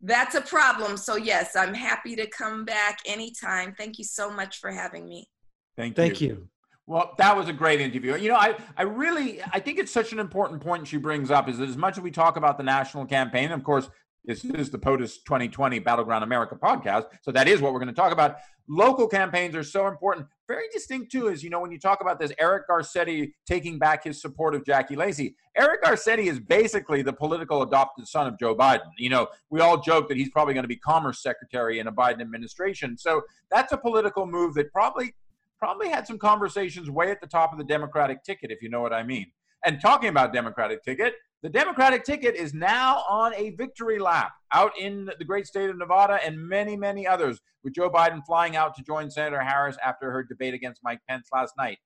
[0.00, 0.96] that's a problem.
[0.96, 3.74] So yes, I'm happy to come back anytime.
[3.76, 5.28] Thank you so much for having me.
[5.76, 6.02] Thank you.
[6.02, 6.48] Thank you.
[6.86, 8.16] Well, that was a great interview.
[8.16, 11.48] You know, I, I really, I think it's such an important point she brings up
[11.48, 13.88] is that as much as we talk about the national campaign, of course,
[14.24, 17.06] this is the POTUS 2020 Battleground America podcast.
[17.22, 18.36] So that is what we're going to talk about.
[18.68, 20.28] Local campaigns are so important.
[20.46, 24.04] Very distinct, too, is, you know, when you talk about this, Eric Garcetti taking back
[24.04, 25.34] his support of Jackie Lacey.
[25.56, 28.90] Eric Garcetti is basically the political adopted son of Joe Biden.
[28.96, 31.92] You know, we all joke that he's probably going to be Commerce Secretary in a
[31.92, 32.96] Biden administration.
[32.96, 35.14] So that's a political move that probably
[35.62, 38.80] probably had some conversations way at the top of the Democratic ticket, if you know
[38.80, 39.26] what I mean.
[39.64, 44.76] And talking about Democratic ticket, the Democratic ticket is now on a victory lap out
[44.76, 48.74] in the great state of Nevada and many, many others, with Joe Biden flying out
[48.74, 51.78] to join Senator Harris after her debate against Mike Pence last night.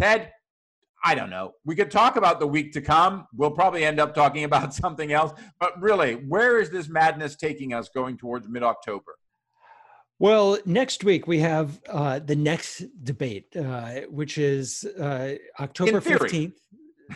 [0.00, 0.30] Ted,
[1.04, 1.54] I don't know.
[1.64, 3.26] We could talk about the week to come.
[3.34, 5.32] We'll probably end up talking about something else.
[5.58, 9.16] But really, where is this madness taking us going towards mid October?
[10.24, 16.54] Well, next week we have uh, the next debate, uh, which is uh, October 15th.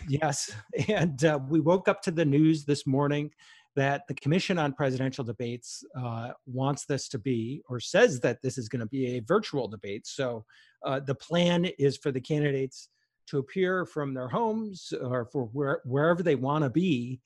[0.06, 0.54] yes.
[0.88, 3.30] And uh, we woke up to the news this morning
[3.76, 8.58] that the Commission on Presidential Debates uh, wants this to be, or says that this
[8.58, 10.06] is going to be a virtual debate.
[10.06, 10.44] So
[10.84, 12.90] uh, the plan is for the candidates
[13.28, 17.20] to appear from their homes or for where, wherever they want to be.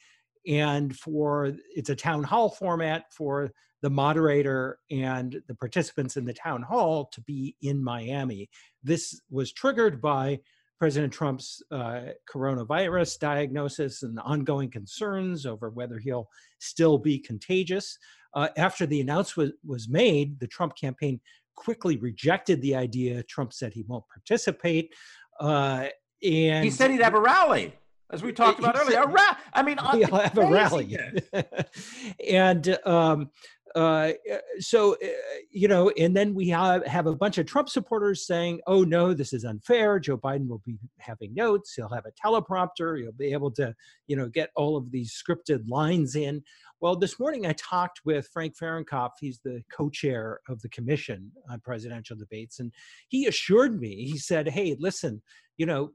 [0.47, 3.51] And for it's a town hall format for
[3.83, 8.49] the moderator and the participants in the town hall to be in Miami.
[8.83, 10.41] This was triggered by
[10.79, 12.01] President Trump's uh,
[12.33, 16.29] coronavirus diagnosis and ongoing concerns over whether he'll
[16.59, 17.99] still be contagious.
[18.35, 21.21] Uh, after the announcement was made, the Trump campaign
[21.55, 23.23] quickly rejected the idea.
[23.25, 24.93] Trump said he won't participate.
[25.39, 25.87] Uh,
[26.23, 27.75] and he said he'd have a rally,
[28.13, 29.01] as we talked about earlier.
[29.01, 30.97] A ra- I mean, he'll have a rally.
[32.31, 33.31] and um,
[33.75, 34.13] uh,
[34.59, 35.07] so, uh,
[35.51, 39.15] you know, and then we have, have a bunch of Trump supporters saying, oh, no,
[39.15, 39.99] this is unfair.
[39.99, 41.73] Joe Biden will be having notes.
[41.75, 43.01] He'll have a teleprompter.
[43.01, 43.75] He'll be able to,
[44.07, 46.43] you know, get all of these scripted lines in.
[46.81, 49.13] Well, this morning I talked with Frank Fahrenkopf.
[49.21, 52.59] He's the co chair of the Commission on Presidential Debates.
[52.59, 52.73] And
[53.09, 55.23] he assured me, he said, hey, listen,
[55.57, 55.91] you know,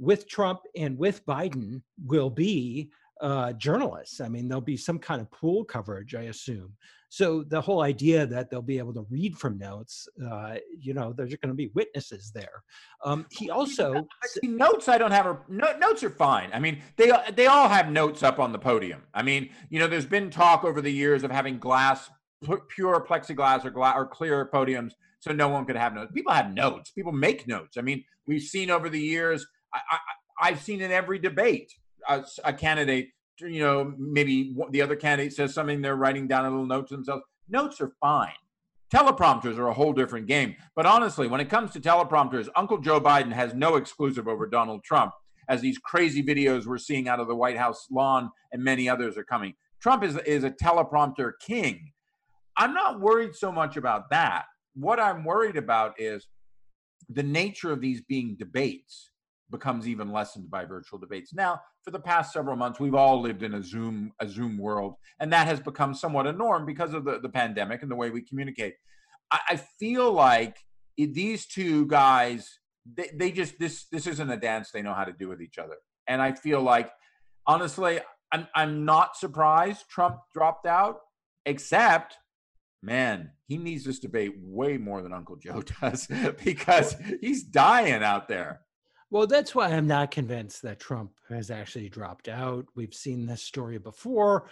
[0.00, 2.90] with Trump and with Biden will be
[3.20, 4.20] uh, journalists.
[4.20, 6.72] I mean, there'll be some kind of pool coverage, I assume.
[7.10, 11.12] So the whole idea that they'll be able to read from notes, uh, you know,
[11.12, 12.62] there's going to be witnesses there.
[13.04, 14.88] Um, he also see, notes.
[14.88, 15.26] I don't have.
[15.26, 16.50] A, no, notes are fine.
[16.54, 19.02] I mean, they they all have notes up on the podium.
[19.12, 22.08] I mean, you know, there's been talk over the years of having glass,
[22.68, 26.12] pure plexiglass or glass or clear podiums, so no one could have notes.
[26.14, 26.92] People have notes.
[26.92, 27.76] People make notes.
[27.76, 29.44] I mean, we've seen over the years.
[29.74, 29.98] I,
[30.40, 31.72] I've seen in every debate
[32.08, 33.08] uh, a, a candidate
[33.42, 36.94] you know, maybe the other candidate says something, they're writing down a little note to
[36.96, 37.22] themselves.
[37.48, 38.34] Notes are fine.
[38.92, 40.56] Teleprompters are a whole different game.
[40.74, 44.82] But honestly, when it comes to teleprompters, Uncle Joe Biden has no exclusive over Donald
[44.84, 45.12] Trump,
[45.48, 49.16] as these crazy videos we're seeing out of the White House lawn and many others
[49.16, 49.54] are coming.
[49.80, 51.92] Trump is, is a teleprompter king.
[52.56, 54.44] I'm not worried so much about that.
[54.74, 56.26] What I'm worried about is
[57.08, 59.10] the nature of these being debates
[59.50, 61.32] becomes even lessened by virtual debates.
[61.34, 64.94] Now, for the past several months, we've all lived in a Zoom a Zoom world,
[65.18, 68.10] and that has become somewhat a norm because of the, the pandemic and the way
[68.10, 68.74] we communicate.
[69.30, 70.58] I, I feel like
[70.96, 72.58] it, these two guys,
[72.92, 75.58] they, they just this this isn't a dance they know how to do with each
[75.58, 75.76] other,
[76.06, 76.90] and I feel like
[77.46, 78.00] honestly,
[78.32, 80.98] I'm I'm not surprised Trump dropped out,
[81.46, 82.16] except
[82.82, 86.08] man, he needs this debate way more than Uncle Joe does
[86.44, 88.60] because he's dying out there.
[89.12, 92.66] Well, that's why I'm not convinced that Trump has actually dropped out.
[92.76, 94.48] We've seen this story before.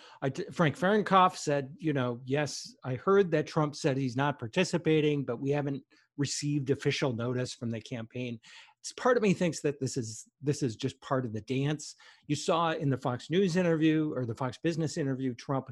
[0.53, 5.41] Frank Fahrenkopf said, you know, yes, I heard that Trump said he's not participating, but
[5.41, 5.85] we haven't
[6.17, 8.41] received official notice from the campaign.
[8.81, 11.95] It's part of me thinks that this is this is just part of the dance.
[12.27, 15.71] You saw in the Fox News interview or the Fox Business interview, Trump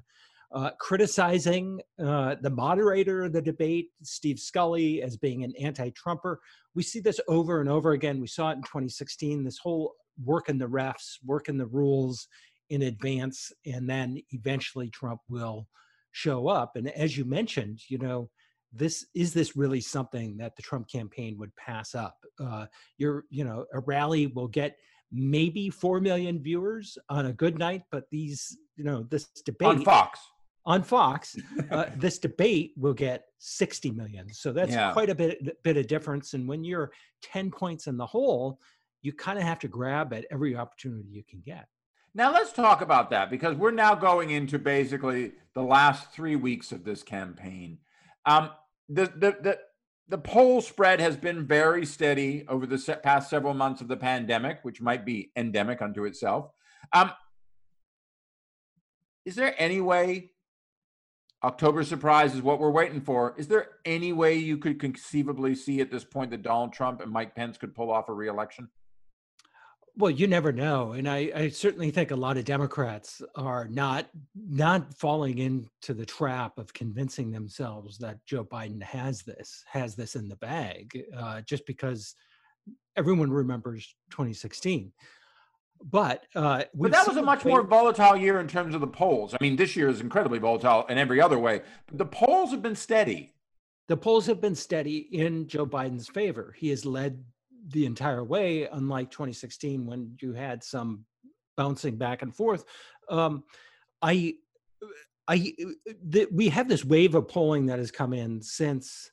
[0.52, 6.40] uh, criticizing uh, the moderator of the debate, Steve Scully, as being an anti Trumper.
[6.74, 8.20] We see this over and over again.
[8.20, 9.94] We saw it in 2016, this whole
[10.24, 12.28] work in the refs, work in the rules
[12.70, 15.66] in advance, and then eventually Trump will
[16.12, 16.76] show up.
[16.76, 18.30] And as you mentioned, you know,
[18.72, 22.16] this is this really something that the Trump campaign would pass up?
[22.38, 22.66] Uh,
[22.98, 24.76] you're, you know, a rally will get
[25.12, 29.84] maybe four million viewers on a good night, but these, you know, this debate on
[29.84, 30.20] Fox
[30.66, 31.36] on Fox,
[31.70, 34.32] uh, this debate will get 60 million.
[34.32, 34.92] So that's yeah.
[34.92, 36.34] quite a bit, bit of difference.
[36.34, 36.90] And when you're
[37.22, 38.60] 10 points in the hole,
[39.02, 41.68] you kind of have to grab at every opportunity you can get.
[42.14, 46.72] Now let's talk about that because we're now going into basically the last three weeks
[46.72, 47.78] of this campaign.
[48.24, 48.50] Um,
[48.88, 49.58] the, the, the,
[50.08, 54.60] the poll spread has been very steady over the past several months of the pandemic,
[54.62, 56.50] which might be endemic unto itself.
[56.92, 57.12] Um,
[59.24, 60.30] is there any way
[61.44, 63.34] October surprise is what we're waiting for.
[63.36, 67.12] Is there any way you could conceivably see at this point that Donald Trump and
[67.12, 68.68] Mike Pence could pull off a reelection?
[69.98, 74.10] Well, you never know, and I, I certainly think a lot of Democrats are not
[74.34, 80.14] not falling into the trap of convincing themselves that Joe Biden has this has this
[80.14, 82.14] in the bag, uh, just because
[82.96, 84.92] everyone remembers 2016
[85.82, 89.34] but uh, but that was a much more volatile year in terms of the polls.
[89.34, 91.62] I mean, this year is incredibly volatile in every other way.
[91.86, 93.34] But the polls have been steady.
[93.88, 96.54] The polls have been steady in Joe Biden's favor.
[96.58, 97.22] He has led
[97.68, 101.04] the entire way, unlike 2016 when you had some
[101.56, 102.64] bouncing back and forth.
[103.08, 103.44] Um,
[104.02, 104.34] I,
[105.28, 105.54] I,
[106.04, 109.10] the, we have this wave of polling that has come in since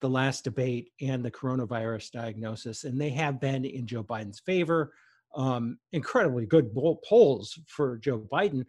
[0.00, 4.92] the last debate and the coronavirus diagnosis, and they have been in Joe Biden's favor
[5.36, 6.70] um, incredibly good
[7.04, 8.64] polls for Joe Biden.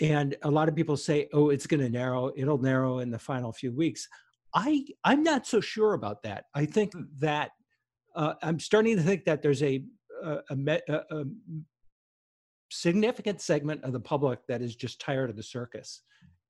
[0.00, 3.18] And a lot of people say, oh, it's going to narrow, it'll narrow in the
[3.18, 4.06] final few weeks.
[4.54, 6.44] I, I'm not so sure about that.
[6.54, 7.02] I think hmm.
[7.20, 7.50] that
[8.14, 9.82] uh, I'm starting to think that there's a,
[10.24, 11.24] a, a, a
[12.70, 16.02] significant segment of the public that is just tired of the circus.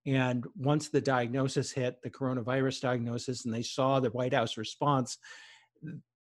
[0.06, 5.18] And once the diagnosis hit, the coronavirus diagnosis, and they saw the White House response,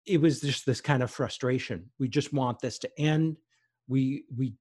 [0.05, 1.89] it was just this kind of frustration.
[1.99, 3.37] We just want this to end.
[3.87, 4.53] We we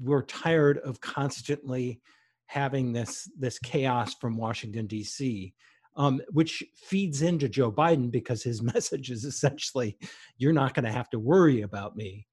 [0.00, 2.00] we're tired of constantly
[2.46, 5.54] having this this chaos from Washington D.C.
[5.96, 9.96] Um, which feeds into Joe Biden because his message is essentially,
[10.36, 12.26] "You're not going to have to worry about me,"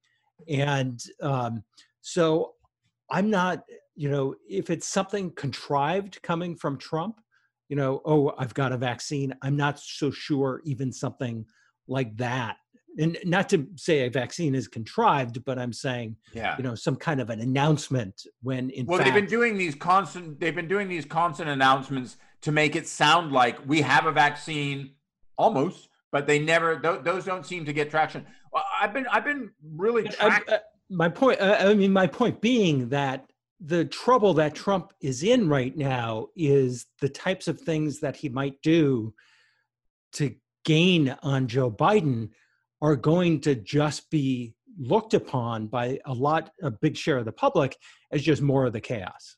[0.48, 1.64] and um,
[2.00, 2.54] so
[3.10, 3.62] I'm not.
[3.98, 7.18] You know, if it's something contrived coming from Trump,
[7.70, 9.34] you know, oh, I've got a vaccine.
[9.40, 11.46] I'm not so sure even something
[11.88, 12.56] like that
[12.98, 16.56] and not to say a vaccine is contrived, but I'm saying, Yeah.
[16.56, 19.74] you know, some kind of an announcement when in Well, fact, they've been doing these
[19.74, 20.40] constant.
[20.40, 24.94] They've been doing these constant announcements to make it sound like we have a vaccine,
[25.36, 26.78] almost, but they never.
[26.78, 28.24] Th- those don't seem to get traction.
[28.50, 30.58] Well, I've been, I've been really I- track- uh,
[30.88, 33.30] my point, uh, I mean, my point being that
[33.60, 38.30] the trouble that Trump is in right now is the types of things that he
[38.30, 39.12] might do
[40.12, 40.34] to
[40.66, 42.28] gain on Joe Biden
[42.82, 47.32] are going to just be looked upon by a lot, a big share of the
[47.32, 47.74] public
[48.12, 49.36] as just more of the chaos.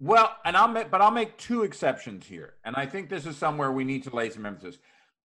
[0.00, 3.36] Well, and I'll make, but I'll make two exceptions here, and I think this is
[3.36, 4.80] somewhere we need to lay some emphasis.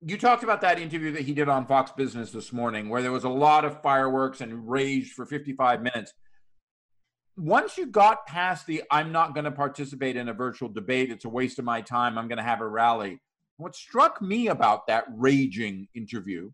[0.01, 3.13] You talked about that interview that he did on Fox Business this morning, where there
[3.13, 6.13] was a lot of fireworks and rage for 55 minutes.
[7.37, 11.25] Once you got past the "I'm not going to participate in a virtual debate; it's
[11.25, 12.17] a waste of my time.
[12.17, 13.21] I'm going to have a rally."
[13.61, 16.51] What struck me about that raging interview,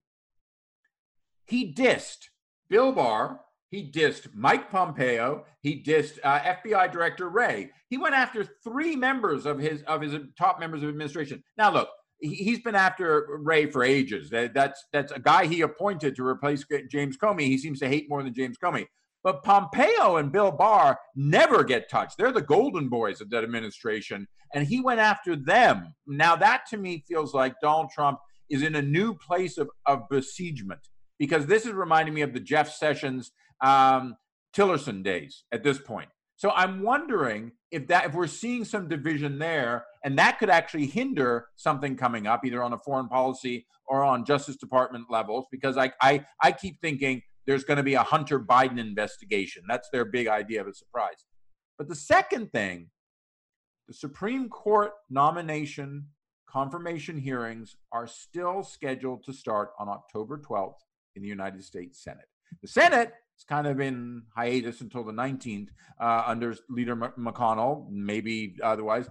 [1.46, 2.28] he dissed
[2.68, 3.40] Bill Barr,
[3.70, 5.44] he dissed Mike Pompeo.
[5.60, 7.70] He dissed uh, FBI Director Wray.
[7.90, 11.42] He went after three members of his of his top members of administration.
[11.58, 11.88] Now, look,
[12.20, 14.30] he- he's been after Wray for ages.
[14.30, 17.42] That, that's that's a guy he appointed to replace James Comey.
[17.46, 18.86] He seems to hate more than James Comey.
[19.26, 22.16] But Pompeo and Bill Barr never get touched.
[22.16, 25.96] They're the golden boys of that administration, and he went after them.
[26.06, 30.08] Now, that to me feels like Donald Trump is in a new place of, of
[30.08, 30.78] besiegement
[31.18, 33.32] because this is reminding me of the Jeff Sessions
[33.64, 34.14] um,
[34.54, 36.08] Tillerson days at this point.
[36.36, 40.86] So I'm wondering if that if we're seeing some division there, and that could actually
[40.86, 45.76] hinder something coming up, either on a foreign policy or on Justice Department levels, because
[45.76, 49.62] I I, I keep thinking there's going to be a Hunter Biden investigation.
[49.68, 51.24] That's their big idea of a surprise.
[51.78, 52.90] But the second thing,
[53.88, 56.06] the Supreme Court nomination
[56.48, 60.78] confirmation hearings are still scheduled to start on October 12th
[61.14, 62.28] in the United States Senate.
[62.62, 65.68] The Senate is kind of in hiatus until the 19th
[66.00, 69.08] uh, under Leader McConnell, maybe otherwise.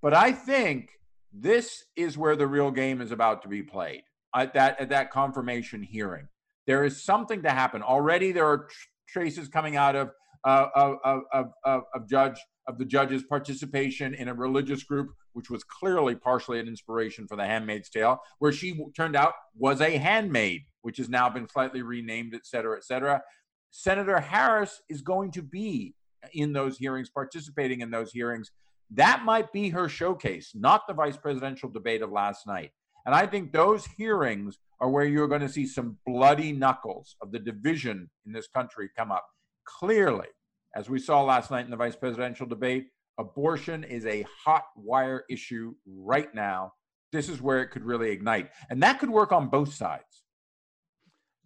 [0.00, 0.90] But I think
[1.32, 4.02] this is where the real game is about to be played
[4.34, 6.28] at that at that confirmation hearing.
[6.66, 8.32] There is something to happen already.
[8.32, 10.10] There are tr- traces coming out of
[10.44, 12.36] uh, of, of, of, of, judge
[12.66, 17.36] of the judge's participation in a religious group, which was clearly partially an inspiration for
[17.36, 21.82] The Handmaid's Tale, where she turned out was a handmaid, which has now been slightly
[21.82, 23.22] renamed, et cetera, et cetera.
[23.70, 25.94] Senator Harris is going to be
[26.32, 28.50] in those hearings, participating in those hearings.
[28.90, 32.72] That might be her showcase, not the vice presidential debate of last night.
[33.06, 37.30] And I think those hearings are where you're going to see some bloody knuckles of
[37.30, 39.24] the division in this country come up.
[39.64, 40.26] Clearly,
[40.74, 45.22] as we saw last night in the vice presidential debate, abortion is a hot wire
[45.30, 46.72] issue right now.
[47.12, 48.50] This is where it could really ignite.
[48.70, 50.24] And that could work on both sides.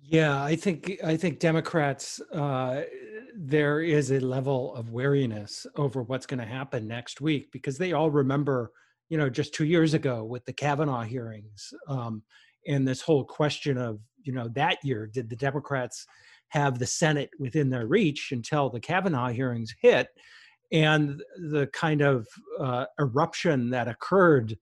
[0.01, 2.84] Yeah, I think I think Democrats uh,
[3.37, 7.93] there is a level of wariness over what's going to happen next week because they
[7.93, 8.70] all remember,
[9.11, 12.22] you know, just two years ago with the Kavanaugh hearings um,
[12.66, 16.06] and this whole question of, you know, that year did the Democrats
[16.48, 20.08] have the Senate within their reach until the Kavanaugh hearings hit,
[20.72, 22.26] and the kind of
[22.60, 24.56] uh, eruption that occurred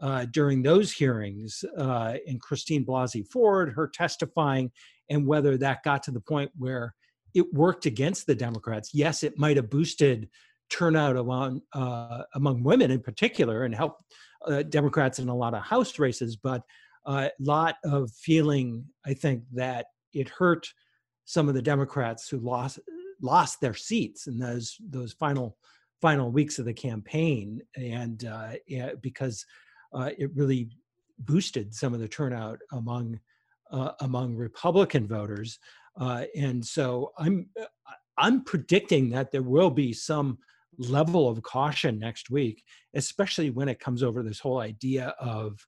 [0.00, 4.70] uh, during those hearings uh, and Christine Blasey Ford, her testifying,
[5.10, 6.94] and whether that got to the point where
[7.34, 8.90] it worked against the Democrats.
[8.92, 10.28] Yes, it might have boosted
[10.70, 14.02] turnout among uh, among women in particular and helped
[14.46, 16.62] uh, Democrats in a lot of House races, but
[17.06, 20.66] a lot of feeling, I think, that it hurt
[21.24, 22.78] some of the Democrats who lost
[23.20, 25.56] lost their seats in those those final
[26.00, 28.52] final weeks of the campaign, and uh,
[29.00, 29.44] because
[29.92, 30.68] uh, it really
[31.20, 33.18] boosted some of the turnout among
[33.70, 35.58] uh, among Republican voters.
[35.98, 37.48] Uh, and so I'm
[38.18, 40.38] I'm predicting that there will be some
[40.78, 45.58] level of caution next week, especially when it comes over this whole idea of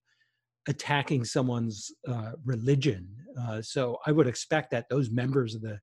[0.68, 3.08] attacking someone's uh, religion.
[3.40, 5.78] Uh, so I would expect that those members of the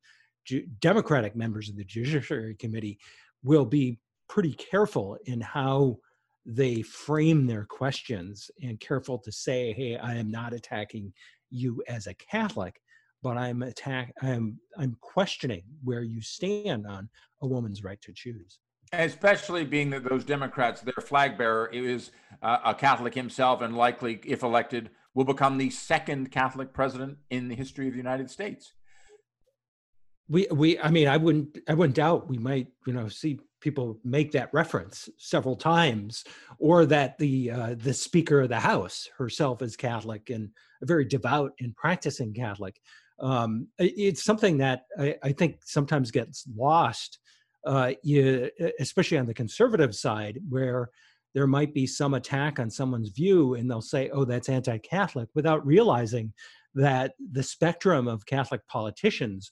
[0.46, 3.00] Ju- Democratic members of the Judiciary Committee
[3.44, 5.98] will be pretty careful in how
[6.46, 11.14] they frame their questions and careful to say, hey, I am not attacking
[11.50, 12.82] you as a Catholic,
[13.22, 17.10] but I'm attack I'm I'm questioning where you stand on
[17.42, 18.60] a woman's right to choose.
[18.94, 22.12] Especially being that those Democrats, their flag bearer is
[22.44, 27.48] uh, a Catholic himself, and likely, if elected, will become the second Catholic president in
[27.48, 28.74] the history of the United States.
[30.30, 34.00] We we I mean I wouldn't I wouldn't doubt we might you know see people
[34.04, 36.24] make that reference several times,
[36.60, 40.50] or that the uh, the Speaker of the House herself is Catholic and
[40.82, 42.80] a very devout and practicing Catholic.
[43.20, 47.20] Um, it's something that I, I, think sometimes gets lost,
[47.66, 48.50] uh, you,
[48.80, 50.90] especially on the conservative side, where
[51.34, 55.66] there might be some attack on someone's view, and they'll say, "Oh, that's anti-Catholic," without
[55.66, 56.34] realizing
[56.76, 59.52] that the spectrum of Catholic politicians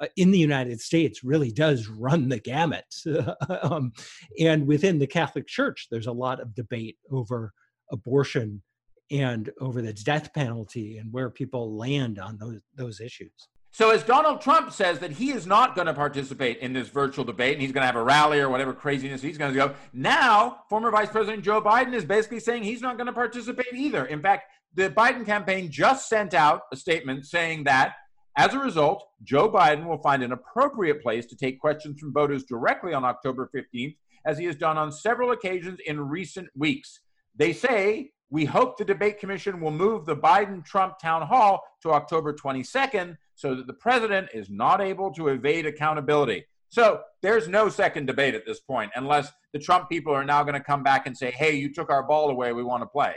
[0.00, 2.94] uh, in the United States really does run the gamut.
[3.62, 3.92] um,
[4.40, 7.52] and within the Catholic Church, there's a lot of debate over
[7.90, 8.62] abortion
[9.10, 13.48] and over the death penalty and where people land on those those issues.
[13.74, 17.24] So as Donald Trump says that he is not going to participate in this virtual
[17.24, 19.74] debate and he's going to have a rally or whatever craziness he's going to go.
[19.94, 24.04] Now, former Vice President Joe Biden is basically saying he's not going to participate either.
[24.04, 24.44] In fact,
[24.74, 27.94] the Biden campaign just sent out a statement saying that
[28.36, 32.44] as a result, Joe Biden will find an appropriate place to take questions from voters
[32.44, 33.96] directly on October 15th,
[34.26, 37.00] as he has done on several occasions in recent weeks.
[37.36, 41.90] They say, We hope the debate commission will move the Biden Trump town hall to
[41.90, 46.44] October 22nd so that the president is not able to evade accountability.
[46.68, 50.54] So there's no second debate at this point, unless the Trump people are now going
[50.54, 52.52] to come back and say, Hey, you took our ball away.
[52.52, 53.16] We want to play.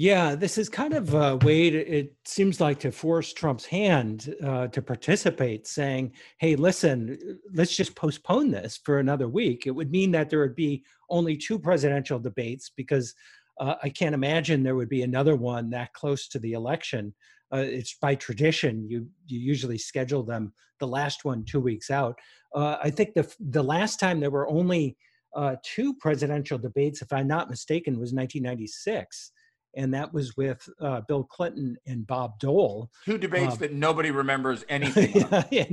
[0.00, 4.32] Yeah, this is kind of a way to, it seems like to force Trump's hand
[4.44, 7.18] uh, to participate, saying, hey, listen,
[7.52, 9.66] let's just postpone this for another week.
[9.66, 13.12] It would mean that there would be only two presidential debates because
[13.58, 17.12] uh, I can't imagine there would be another one that close to the election.
[17.52, 22.18] Uh, it's by tradition, you, you usually schedule them the last one two weeks out.
[22.54, 24.96] Uh, I think the, the last time there were only
[25.34, 29.32] uh, two presidential debates, if I'm not mistaken, was 1996
[29.76, 32.90] and that was with uh, Bill Clinton and Bob Dole.
[33.04, 35.12] Two debates um, that nobody remembers anything.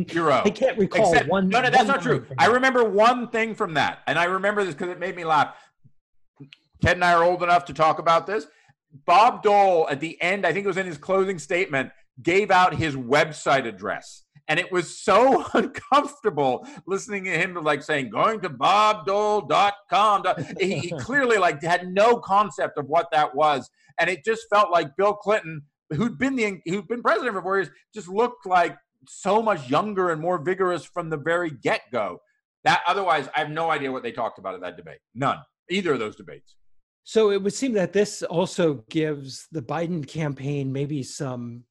[0.09, 0.41] Zero.
[0.45, 1.49] I can't recall Except, one.
[1.49, 2.26] No, no, that's not true.
[2.38, 5.55] I remember one thing from that, and I remember this because it made me laugh.
[6.82, 8.47] Ted and I are old enough to talk about this.
[9.05, 11.91] Bob Dole, at the end, I think it was in his closing statement,
[12.21, 14.23] gave out his website address.
[14.47, 20.23] And it was so uncomfortable listening to him like saying, going to bobdole.com.
[20.59, 23.69] He, he clearly like had no concept of what that was
[23.99, 27.57] and it just felt like Bill Clinton, who'd been the who'd been president for four
[27.57, 28.75] years, just looked like
[29.07, 32.19] so much younger and more vigorous from the very get go.
[32.63, 34.99] That otherwise, I have no idea what they talked about at that debate.
[35.13, 35.37] None,
[35.69, 36.55] either of those debates.
[37.06, 41.64] So it would seem that this also gives the Biden campaign maybe some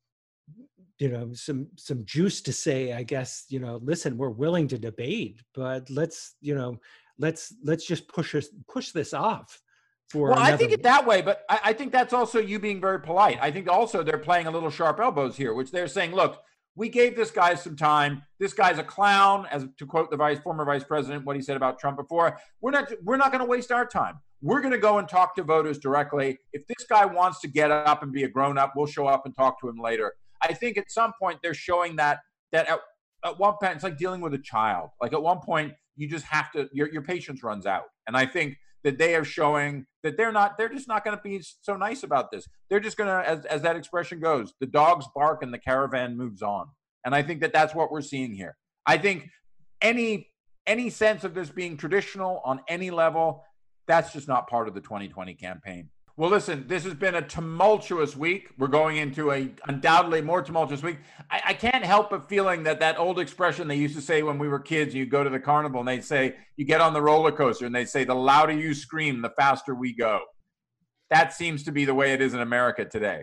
[0.98, 4.78] you know some some juice to say i guess you know listen we're willing to
[4.78, 6.78] debate but let's you know
[7.18, 9.60] let's let's just push us push this off
[10.08, 12.80] for well i think it that way but I, I, think that's also you being
[12.80, 13.38] very polite.
[13.40, 16.40] I think also they're playing a little sharp elbows here which they're saying look
[16.76, 18.22] we gave this guy some time.
[18.40, 21.56] This guy's a clown as to quote the vice former vice president what he said
[21.56, 22.38] about trump before.
[22.60, 24.18] We're not we're not going to waste our time.
[24.42, 26.38] We're going to go and talk to voters directly.
[26.52, 29.24] If this guy wants to get up and be a grown up we'll show up
[29.24, 30.12] and talk to him later.
[30.42, 32.18] I think at some point they're showing that
[32.52, 32.80] that at,
[33.24, 34.90] at one point it's like dealing with a child.
[35.00, 37.84] Like at one point you just have to your, your patience runs out.
[38.06, 41.22] And i think that they are showing that they're not they're just not going to
[41.22, 44.66] be so nice about this they're just going to as, as that expression goes the
[44.66, 46.68] dogs bark and the caravan moves on
[47.04, 49.28] and i think that that's what we're seeing here i think
[49.80, 50.28] any
[50.66, 53.42] any sense of this being traditional on any level
[53.88, 58.16] that's just not part of the 2020 campaign well, listen, this has been a tumultuous
[58.16, 58.50] week.
[58.56, 60.98] We're going into a undoubtedly more tumultuous week.
[61.44, 64.48] I, can't help but feeling that that old expression they used to say when we
[64.48, 67.32] were kids, you go to the carnival and they'd say, you get on the roller
[67.32, 70.20] coaster and they'd say, the louder you scream, the faster we go.
[71.10, 73.22] That seems to be the way it is in America today.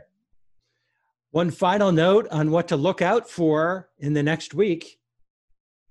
[1.32, 5.00] One final note on what to look out for in the next week.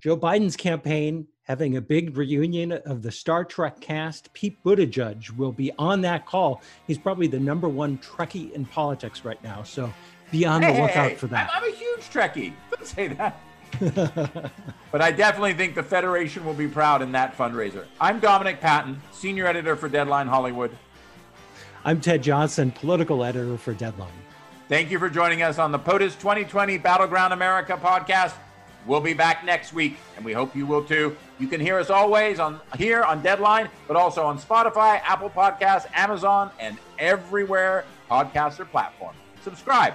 [0.03, 4.33] Joe Biden's campaign having a big reunion of the Star Trek cast.
[4.35, 6.63] Pete Buttigieg will be on that call.
[6.87, 9.63] He's probably the number one Trekkie in politics right now.
[9.63, 9.93] So
[10.31, 11.51] be on hey, the lookout hey, for that.
[11.55, 12.53] I'm, I'm a huge Trekkie.
[12.71, 13.41] Don't say that.
[14.91, 17.87] but I definitely think the Federation will be proud in that fundraiser.
[18.01, 20.77] I'm Dominic Patten, senior editor for Deadline Hollywood.
[21.85, 24.13] I'm Ted Johnson, political editor for Deadline.
[24.69, 28.35] Thank you for joining us on the POTUS 2020 Battleground America podcast.
[28.87, 31.17] We'll be back next week, and we hope you will too.
[31.39, 35.87] You can hear us always on here on Deadline, but also on Spotify, Apple Podcasts,
[35.95, 39.15] Amazon, and everywhere podcasts are platform.
[39.43, 39.95] Subscribe.